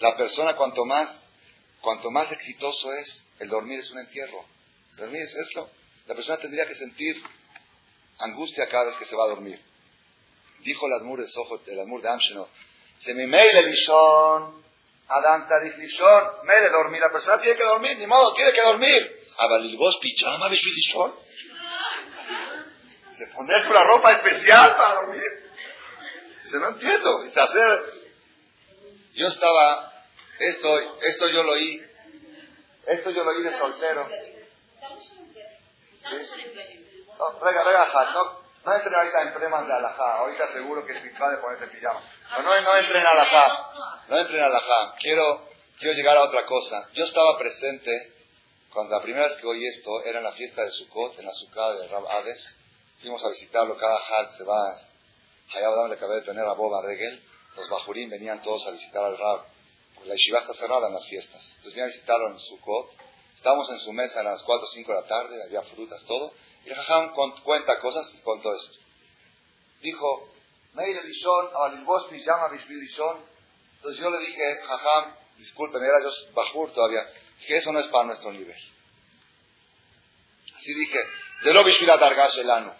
[0.00, 1.08] La persona cuanto más
[1.86, 4.44] Cuanto más exitoso es, el dormir es un entierro.
[4.96, 5.70] Dormir es esto.
[6.06, 7.14] La persona tendría que sentir
[8.18, 9.60] angustia cada vez que se va a dormir.
[10.64, 12.48] Dijo el Admur de Soho, el Admur de Amsheno,
[12.98, 14.64] se me meile lishon,
[15.06, 19.15] Adam tarif lishon, meile dormir, la persona tiene que dormir, ni modo, tiene que dormir.
[19.38, 21.14] Abalilbos pijama lishon.
[23.16, 25.22] Se ponerse una ropa especial para dormir.
[26.42, 27.22] Dice, no entiendo.
[27.22, 27.96] Dice, hacer...
[29.16, 29.92] Yo estaba,
[30.38, 31.82] esto, esto yo lo oí,
[32.86, 34.06] esto yo lo oí de soltero.
[37.18, 40.18] No, rega, rega, no, no entren ahorita en premas de alajá.
[40.18, 42.02] Ahorita seguro que es mitad de ponerse pijama.
[42.30, 44.04] No, no, no entren a alajá.
[44.08, 44.94] No entren a alajá.
[45.00, 46.86] Quiero, quiero llegar a otra cosa.
[46.92, 48.15] Yo estaba presente
[48.76, 51.32] cuando la primera vez que oí esto era en la fiesta de Sukkot, en la
[51.32, 52.56] Sukkah de Rab Hades.
[53.00, 54.60] Fuimos a visitarlo, cada Had se va.
[55.48, 57.24] Hayab le acabé de tener a Boba Regel.
[57.56, 59.46] Los Bajurín venían todos a visitar al Rab.
[60.04, 61.40] La yeshiva está cerrada en las fiestas.
[61.56, 62.90] Entonces venían a visitarlo en Sukkot.
[63.36, 66.34] Estábamos en su mesa a las 4 o 5 de la tarde, había frutas, todo.
[66.66, 67.14] Y el Jajam
[67.44, 68.76] cuenta cosas y contó esto.
[69.80, 70.28] Dijo,
[70.74, 72.86] Meire Lishon, Abalilbos Pijama Bishbil
[73.76, 77.00] Entonces yo le dije, Jajam, disculpen, era yo Bajur todavía,
[77.46, 78.56] que eso no es para nuestro nivel.
[80.54, 80.98] Así dije,
[81.42, 82.74] de lo Adargash Elano.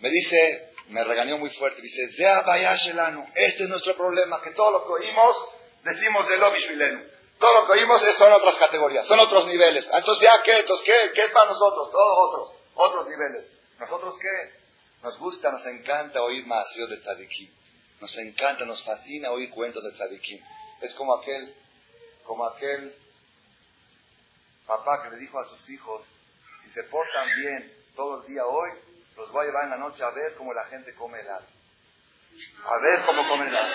[0.00, 4.50] Me dice, me regañó muy fuerte, dice, Zea Bayash Elano, este es nuestro problema, que
[4.50, 5.36] todo lo que oímos
[5.84, 7.12] decimos de lo.
[7.38, 9.86] Todo lo que oímos son otras categorías, son otros niveles.
[9.92, 10.60] Entonces, ¿ya qué?
[10.60, 11.12] Entonces, ¿qué?
[11.12, 11.90] ¿Qué es para nosotros?
[11.90, 13.50] Todos otros, otros niveles.
[13.80, 14.62] ¿Nosotros qué?
[15.02, 17.50] Nos gusta, nos encanta oír Masio de Tzadikim.
[18.00, 20.40] Nos encanta, nos fascina oír cuentos de Tzadikim.
[20.80, 21.54] Es como aquel,
[22.24, 22.94] como aquel
[24.66, 26.06] papá que le dijo a sus hijos,
[26.62, 28.70] si se portan bien todo el día hoy,
[29.16, 31.46] los voy a llevar en la noche a ver cómo la gente come helado.
[32.64, 33.68] A ver cómo come helado.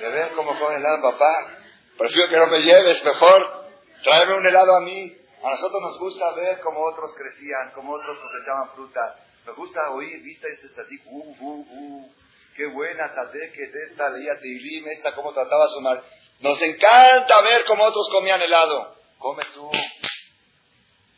[0.00, 1.58] De ver cómo come helado, papá.
[1.96, 3.70] Prefiero que no me lleves, mejor
[4.04, 5.16] tráeme un helado a mí.
[5.42, 9.16] A nosotros nos gusta ver cómo otros crecían, cómo otros cosechaban fruta.
[9.46, 12.14] Nos gusta oír, vista este tzadik, uh, uh, uh,
[12.56, 16.04] qué buena que de esta leía Teilim, esta cómo trataba a su mal.
[16.40, 18.96] Nos encanta ver cómo otros comían helado.
[19.18, 19.70] Come tú.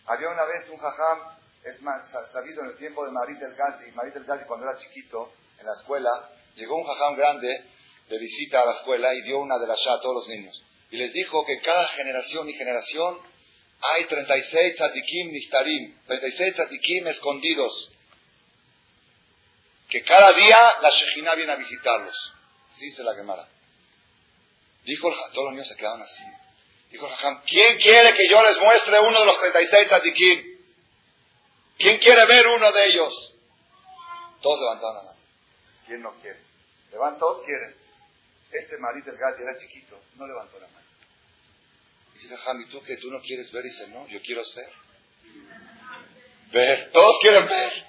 [0.07, 1.19] Había una vez un jajam,
[1.65, 4.79] es más, sabido en el tiempo de Marit del Gazi, Marit del Gazi cuando era
[4.79, 6.11] chiquito, en la escuela,
[6.57, 7.65] llegó un jajam grande
[8.09, 10.65] de visita a la escuela y dio una de las ya a todos los niños
[10.91, 13.19] y les dijo que en cada generación y generación
[13.81, 17.91] hay 36 tzadikim nistarim, 36 tzadikim escondidos,
[19.89, 22.17] que cada día la Shejina viene a visitarlos.
[22.73, 23.49] Así dice la Gemara.
[24.91, 26.25] Dijo el todos los niños se quedaron así.
[26.91, 30.59] Dijo el ¿quién quiere que yo les muestre uno de los 36 tzadikim?
[31.79, 33.33] ¿Quién quiere ver uno de ellos?
[34.43, 35.21] Todos levantaron la mano.
[35.87, 36.41] ¿Quién no quiere?
[36.91, 37.73] Levantan, todos quieren.
[38.51, 40.87] Este marido del gato era chiquito, no levantó la mano.
[42.15, 43.63] Dice Jajam, ¿y tú que tú no quieres ver?
[43.63, 44.73] Dice, no, yo quiero ser.
[46.51, 47.87] Ver, todos quieren ver.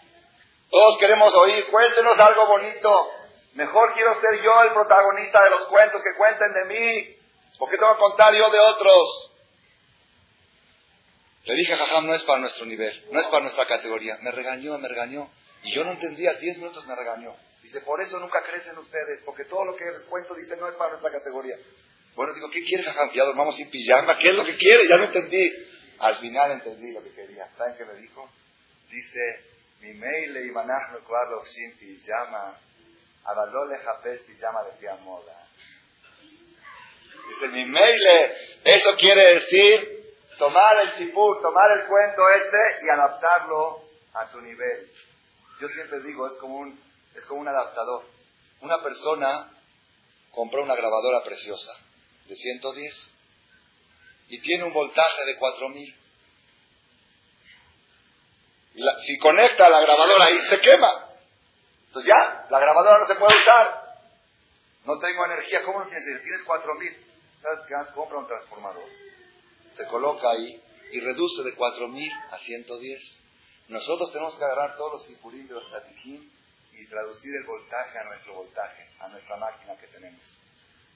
[0.70, 3.21] Todos queremos oír, cuéntenos algo bonito.
[3.54, 7.18] Mejor quiero ser yo el protagonista de los cuentos que cuenten de mí.
[7.60, 9.32] ¿Por qué tengo que contar yo de otros?
[11.44, 14.18] Le dije a Jajam, no es para nuestro nivel, no es para nuestra categoría.
[14.22, 15.30] Me regañó, me regañó.
[15.64, 17.36] Y yo no entendía, diez minutos me regañó.
[17.62, 20.76] Dice, por eso nunca crecen ustedes, porque todo lo que les cuento dice no es
[20.76, 21.56] para nuestra categoría.
[22.16, 23.12] Bueno, digo, ¿qué quieres, jajam?
[23.14, 24.88] Ya dormamos sin pijama, ¿qué es lo que quiere?
[24.88, 25.52] Ya no entendí.
[26.00, 27.48] Al final entendí lo que quería.
[27.58, 28.30] ¿Saben qué me dijo?
[28.90, 32.58] Dice, mi mail le ibanach no sin pijama,
[33.26, 35.48] avalole japes pijama de pia moda.
[37.28, 38.00] Dice, mi mail,
[38.64, 40.02] eso quiere decir
[40.38, 44.92] tomar el chipur, tomar el cuento este y adaptarlo a tu nivel.
[45.60, 46.80] Yo siempre digo, es como un,
[47.16, 48.06] es como un adaptador.
[48.62, 49.52] Una persona
[50.32, 51.72] compró una grabadora preciosa
[52.26, 53.12] de 110
[54.30, 55.98] y tiene un voltaje de 4000.
[59.06, 61.11] si conecta la grabadora ahí, se quema.
[61.92, 63.98] Entonces ya, la grabadora no se puede usar.
[64.86, 65.62] No tengo energía.
[65.66, 66.06] ¿Cómo no tienes?
[66.24, 67.06] Tienes 4000.
[67.42, 67.94] ¿Sabes qué?
[67.94, 68.86] Compra un transformador.
[69.76, 70.64] Se coloca ahí
[70.94, 73.18] y reduce de 4000 a 110.
[73.68, 76.32] Nosotros tenemos que agarrar todos los sipurín de los tatiquín
[76.72, 80.22] y traducir el voltaje a nuestro voltaje, a nuestra máquina que tenemos.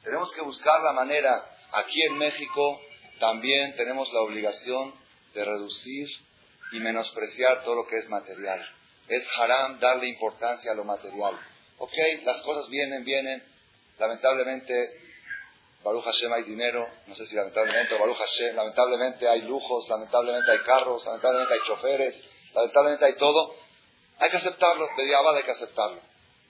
[0.02, 1.44] Tenemos que buscar la manera.
[1.74, 2.80] Aquí en México
[3.20, 4.96] también tenemos la obligación
[5.34, 6.08] de reducir
[6.72, 8.75] y menospreciar todo lo que es material.
[9.08, 11.40] Es haram darle importancia a lo material.
[11.78, 11.94] Ok,
[12.24, 13.44] las cosas vienen, vienen.
[14.00, 14.74] Lamentablemente,
[15.84, 20.58] Baruch Hashem hay dinero, no sé si lamentablemente, Baruch Hashem, lamentablemente hay lujos, lamentablemente hay
[20.60, 22.16] carros, lamentablemente hay choferes,
[22.54, 23.56] lamentablemente hay todo.
[24.18, 26.02] Hay que aceptarlo, de diablo hay que aceptarlo.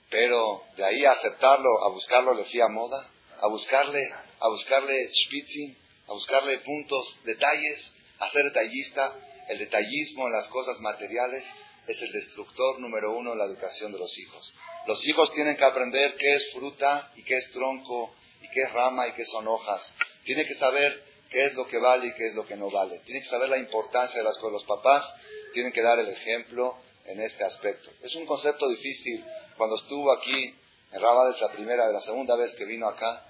[0.08, 4.02] Pero de ahí a aceptarlo, a buscarlo, le fía moda, a buscarle,
[4.40, 5.76] a buscarle spitzing,
[6.08, 9.14] a buscarle puntos, detalles, a ser detallista.
[9.48, 11.44] el detallismo en las cosas materiales
[11.86, 14.52] es el destructor número uno de la educación de los hijos.
[14.86, 18.72] Los hijos tienen que aprender qué es fruta y qué es tronco y qué es
[18.72, 19.94] rama y qué son hojas.
[20.24, 23.00] Tienen que saber qué es lo que vale y qué es lo que no vale.
[23.00, 24.52] Tienen que saber la importancia de las cosas.
[24.52, 25.04] Los papás
[25.52, 26.76] tienen que dar el ejemplo
[27.06, 27.90] en este aspecto.
[28.02, 29.24] Es un concepto difícil.
[29.56, 30.54] Cuando estuvo aquí
[30.92, 33.24] en Rabades la primera, la segunda vez que vino acá,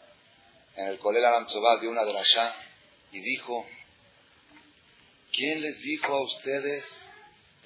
[0.77, 2.55] en el Kolel Aram de una de las Shah,
[3.13, 3.67] y dijo,
[5.33, 6.85] ¿quién les dijo a ustedes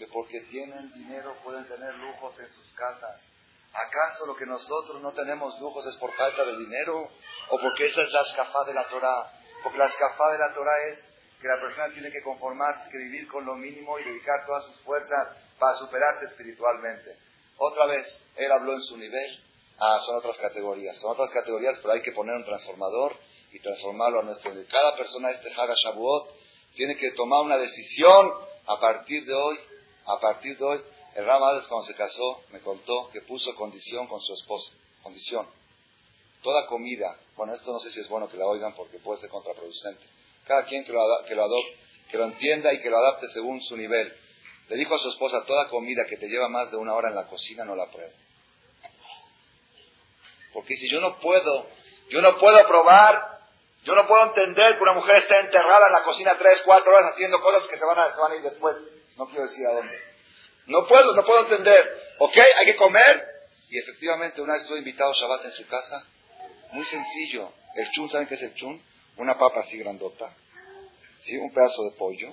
[0.01, 3.21] que porque tienen dinero pueden tener lujos en sus casas?
[3.71, 7.07] ¿Acaso lo que nosotros no tenemos lujos es por falta de dinero?
[7.51, 9.31] ¿O porque esa es la escafá de la Torah?
[9.63, 11.05] Porque la escafá de la Torah es
[11.43, 14.81] que la persona tiene que conformarse, que vivir con lo mínimo y dedicar todas sus
[14.81, 17.19] fuerzas para superarse espiritualmente.
[17.59, 19.45] Otra vez, él habló en su nivel.
[19.79, 20.97] Ah, son otras categorías.
[20.97, 23.19] Son otras categorías, pero hay que poner un transformador
[23.53, 24.67] y transformarlo a nuestro nivel.
[24.67, 26.41] Cada persona, este Haga Shavuot,
[26.75, 28.33] tiene que tomar una decisión
[28.67, 29.59] a partir de hoy.
[30.11, 30.81] A partir de hoy,
[31.15, 34.73] el Ramades cuando se casó me contó que puso condición con su esposa.
[35.03, 35.47] Condición.
[36.43, 39.31] Toda comida, bueno, esto no sé si es bueno que la oigan porque puede ser
[39.31, 41.79] contraproducente cada quien que lo, que lo adopte,
[42.11, 44.13] que lo entienda y que lo adapte según su nivel.
[44.69, 47.15] Le dijo a su esposa, toda comida que te lleva más de una hora en
[47.15, 48.13] la cocina no la pruebe.
[50.53, 51.67] Porque si yo no puedo,
[52.09, 53.41] yo no puedo probar,
[53.85, 57.13] yo no puedo entender que una mujer esté enterrada en la cocina tres, cuatro horas
[57.13, 58.77] haciendo cosas que van a, se van a ir después.
[59.21, 59.99] No quiero decir a dónde.
[60.67, 62.17] No puedo, no puedo entender.
[62.21, 63.29] Ok, hay que comer.
[63.69, 66.07] Y efectivamente, una vez estuve invitado a Shabbat en su casa.
[66.73, 67.53] Muy sencillo.
[67.75, 68.83] El chun, ¿saben qué es el chun?
[69.19, 70.35] Una papa así grandota.
[71.23, 71.37] ¿sí?
[71.37, 72.33] un pedazo de pollo,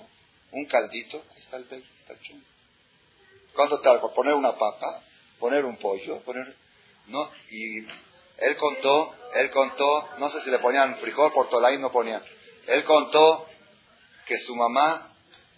[0.52, 2.42] un caldito, está el bello, está el chum.
[3.54, 3.82] ¿Cuánto?
[3.82, 5.02] Por poner una papa,
[5.38, 6.56] poner un pollo, poner...
[7.08, 11.92] No, y él contó, él contó, no sé si le ponían frijol, por ahí no
[11.92, 12.22] ponían.
[12.66, 13.46] Él contó
[14.26, 15.12] que su mamá,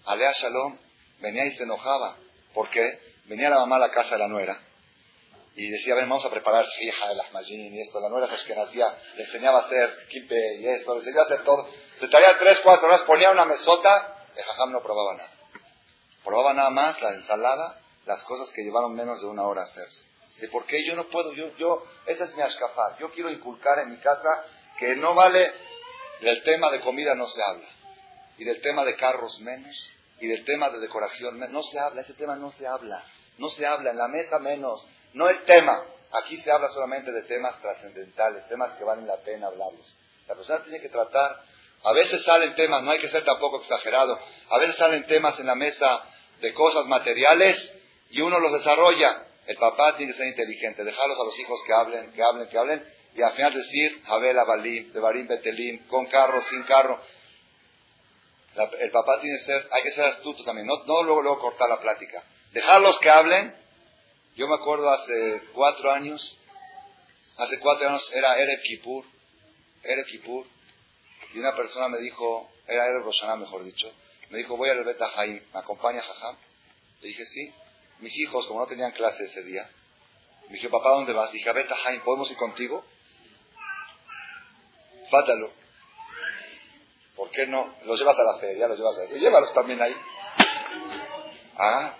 [0.06, 0.76] Alea Shalom,
[1.20, 2.16] venía y se enojaba.
[2.54, 2.98] ¿Por qué?
[3.26, 4.60] Venía la mamá a la casa de la nuera
[5.54, 8.00] y decía, ven, vamos a preparar hija de las y esto.
[8.00, 11.68] La nuera nacía, le enseñaba a hacer kipe y esto, le enseñaba a hacer todo.
[11.98, 15.32] Se traía tres, cuatro horas, ponía una mesota, el jajam no probaba nada.
[16.24, 20.04] Probaba nada más la ensalada, las cosas que llevaron menos de una hora a hacerse.
[20.40, 21.32] ¿Y por qué yo no puedo?
[21.34, 22.96] Yo, yo, esa es mi ashkafá.
[22.98, 24.44] Yo quiero inculcar en mi casa
[24.78, 25.52] que no vale,
[26.22, 27.68] del tema de comida no se habla.
[28.38, 29.76] Y del tema de carros menos.
[30.20, 31.38] Y del tema de decoración.
[31.52, 33.04] No se habla, ese tema no se habla.
[33.38, 34.86] No se habla, en la mesa menos.
[35.14, 35.82] No es tema.
[36.22, 39.86] Aquí se habla solamente de temas trascendentales, temas que valen la pena hablarlos.
[40.26, 41.40] La persona tiene que tratar
[41.82, 44.18] a veces salen temas, no hay que ser tampoco exagerado,
[44.50, 46.04] a veces salen temas en la mesa
[46.40, 47.72] de cosas materiales
[48.10, 49.26] y uno los desarrolla.
[49.46, 52.58] El papá tiene que ser inteligente, dejarlos a los hijos que hablen, que hablen, que
[52.58, 57.00] hablen, y al final decir, Abel Balim, de Barim Betelim, con carro, sin carro.
[58.57, 61.68] El papá tiene que ser, hay que ser astuto también, no, no luego, luego cortar
[61.68, 62.24] la plática.
[62.53, 63.55] Dejarlos que hablen.
[64.36, 66.38] Yo me acuerdo hace cuatro años,
[67.36, 69.05] hace cuatro años era Erev Kippur,
[69.82, 70.46] Erev Kippur,
[71.34, 73.92] y una persona me dijo, era el Roshaná mejor dicho,
[74.30, 76.36] me dijo, voy al Beta Jaim, ¿me acompaña Jajam?
[77.01, 77.53] Le dije, sí.
[77.98, 79.68] Mis hijos, como no tenían clase ese día,
[80.48, 81.32] me dijo, papá, ¿dónde vas?
[81.32, 82.84] Dije, a Beta Jaim, ¿podemos ir contigo?
[85.11, 85.53] Fátalo.
[87.20, 87.76] ¿Por qué no?
[87.84, 89.10] Los llevas a la feria, los llevas a la.
[89.10, 89.94] Llévalos también ahí.
[91.54, 91.94] Ah,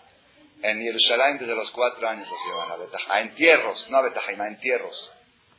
[0.63, 4.23] en Jerusalén desde los cuatro años los llevan a Beta A entierros, no a Beta
[4.23, 5.13] Jaim, a entierros.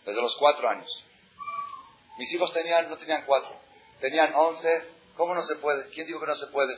[0.03, 0.89] Desde los cuatro años.
[2.17, 3.55] Mis hijos tenían, no tenían cuatro,
[3.99, 4.83] tenían once.
[5.15, 5.91] ¿Cómo no se puede?
[5.91, 6.75] ¿Quién dijo que no se puede?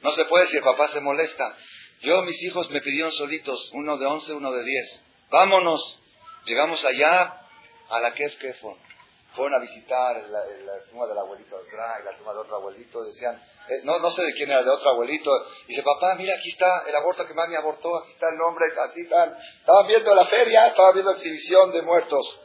[0.00, 1.58] No se puede si el papá se molesta.
[2.00, 5.04] Yo, mis hijos me pidieron solitos, uno de once, uno de diez.
[5.28, 6.00] Vámonos.
[6.46, 7.42] Llegamos allá
[7.90, 8.93] a la Kef Kefon.
[9.34, 10.42] Fueron a visitar la,
[10.88, 13.02] tumba del abuelito y la tumba de otro abuelito.
[13.02, 15.30] Decían, eh, no, no sé de quién era, de otro abuelito.
[15.66, 19.00] Dice, papá, mira, aquí está el aborto que mami abortó, aquí está el nombre, así
[19.00, 19.36] están.
[19.58, 22.40] Estaban viendo la feria, estaban viendo exhibición de muertos.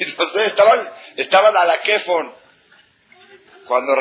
[0.46, 2.34] estaban, estaban a la Kefon.
[3.66, 3.94] Cuando,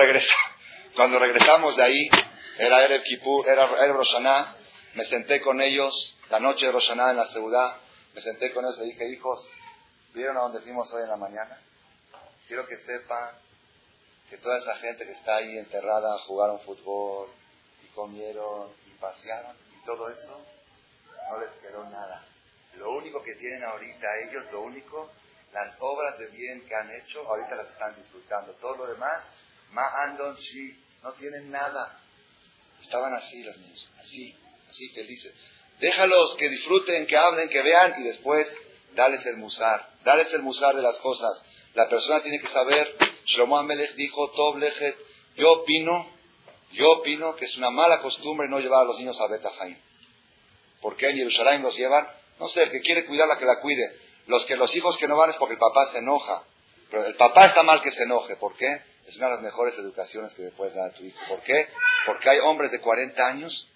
[0.95, 2.09] cuando regresamos de ahí,
[2.57, 4.55] era Erev Kippur, era Erev Roshaná,
[4.93, 7.77] me senté con ellos, la noche de Roshaná en la ciudad,
[8.13, 9.49] me senté con ellos y dije, hijos,
[10.13, 11.59] ¿vieron a dónde fuimos hoy en la mañana?
[12.47, 13.35] Quiero que sepan
[14.29, 17.29] que toda esa gente que está ahí enterrada jugaron fútbol
[17.83, 20.45] y comieron y pasearon y todo eso,
[21.29, 22.23] no les quedó nada.
[22.77, 25.11] Lo único que tienen ahorita ellos, lo único
[25.55, 28.51] las obras de bien que han hecho, ahorita las están disfrutando.
[28.55, 29.23] Todo lo demás,
[29.71, 31.97] ma andon shi, no tienen nada.
[32.81, 34.37] Estaban así los niños, así,
[34.69, 35.33] así felices.
[35.79, 38.47] Déjalos que disfruten, que hablen, que vean y después
[38.95, 41.41] dales el musar, dales el musar de las cosas.
[41.75, 42.95] La persona tiene que saber,
[43.25, 44.31] Shlomo Amelech dijo,
[45.35, 46.09] yo opino,
[46.71, 49.77] Yo opino que es una mala costumbre no llevar a los niños a Betajaim.
[50.81, 52.07] ¿Por qué en Jerusalén los llevan?
[52.39, 53.99] No sé, el que quiere cuidarla que la cuide.
[54.27, 56.43] Los que los hijos que no van es porque el papá se enoja.
[56.89, 58.35] Pero el papá está mal que se enoje.
[58.35, 58.81] ¿Por qué?
[59.07, 61.19] Es una de las mejores educaciones que le puedes dar a tu hijo.
[61.27, 61.67] ¿Por qué?
[62.05, 63.69] Porque hay hombres de 40 años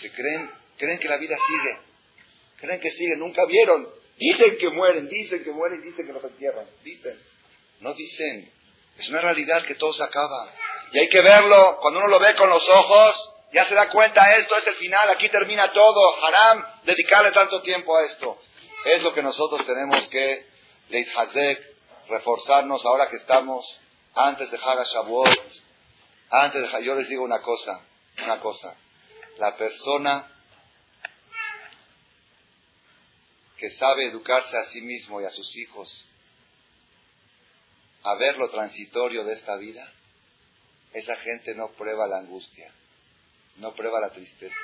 [0.00, 1.78] que creen, creen que la vida sigue.
[2.60, 3.16] Creen que sigue.
[3.16, 3.88] Nunca vieron.
[4.18, 6.66] Dicen que mueren, dicen que mueren, dicen que los entierran.
[6.82, 7.27] Dicen.
[7.80, 8.52] No dicen.
[8.96, 10.52] Es una realidad que todo se acaba.
[10.92, 11.78] Y hay que verlo.
[11.80, 15.08] Cuando uno lo ve con los ojos, ya se da cuenta, esto es el final,
[15.10, 16.24] aquí termina todo.
[16.24, 18.38] Haram, dedicarle tanto tiempo a esto.
[18.84, 20.46] Es lo que nosotros tenemos que,
[22.08, 23.80] reforzarnos ahora que estamos
[24.14, 25.52] antes de Haga Shavuot.
[26.30, 27.80] Antes de, yo les digo una cosa,
[28.22, 28.74] una cosa.
[29.38, 30.30] La persona
[33.56, 36.08] que sabe educarse a sí mismo y a sus hijos,
[38.02, 39.90] a ver lo transitorio de esta vida,
[40.92, 42.72] esa gente no prueba la angustia,
[43.56, 44.56] no prueba la tristeza.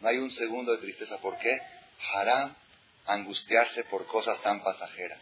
[0.00, 1.18] No hay un segundo de tristeza.
[1.18, 1.60] ¿Por qué?
[2.12, 2.54] Haram
[3.06, 5.20] angustiarse por cosas tan pasajeras.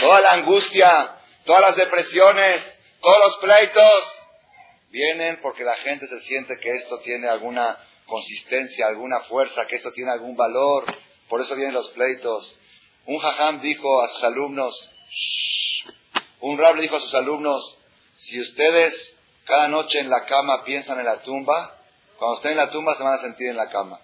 [0.00, 2.66] Toda la angustia, todas las depresiones,
[3.00, 4.12] todos los pleitos
[4.90, 9.92] vienen porque la gente se siente que esto tiene alguna consistencia, alguna fuerza, que esto
[9.92, 10.84] tiene algún valor.
[11.28, 12.58] Por eso vienen los pleitos.
[13.06, 14.90] Un jajam dijo a sus alumnos,
[16.40, 17.78] un rab dijo a sus alumnos,
[18.18, 21.76] si ustedes cada noche en la cama piensan en la tumba,
[22.18, 24.00] cuando estén en la tumba se van a sentir en la cama.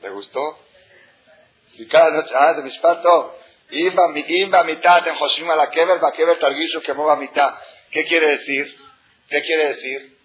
[0.00, 0.58] ¿Te gustó?
[1.68, 3.38] Si cada noche, ah, de mispato,
[3.70, 7.54] imba, imba mitad, en Joshima la kever, va kever targuiso que mueva mitad.
[7.90, 8.74] ¿Qué quiere decir?
[9.28, 10.18] ¿Qué quiere decir?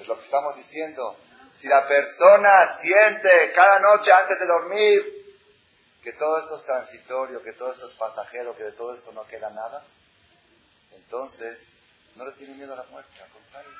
[0.00, 1.16] Es lo que estamos diciendo.
[1.60, 5.19] Si la persona siente cada noche antes de dormir
[6.02, 9.24] que todo esto es transitorio, que todo esto es pasajero, que de todo esto no
[9.26, 9.84] queda nada,
[10.96, 11.58] entonces
[12.16, 13.70] no le tiene miedo a la muerte, al contrario.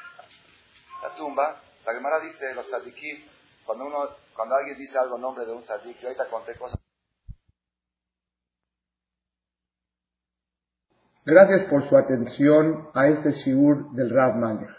[1.03, 3.25] La tumba, la Gemara dice, los tzadikim,
[3.65, 6.79] cuando, uno, cuando alguien dice algo en nombre de un tzadik, yo ahorita conté cosas.
[11.25, 14.71] Gracias por su atención a este shiur del Rav Malech.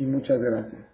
[0.00, 0.89] y muchas gracias.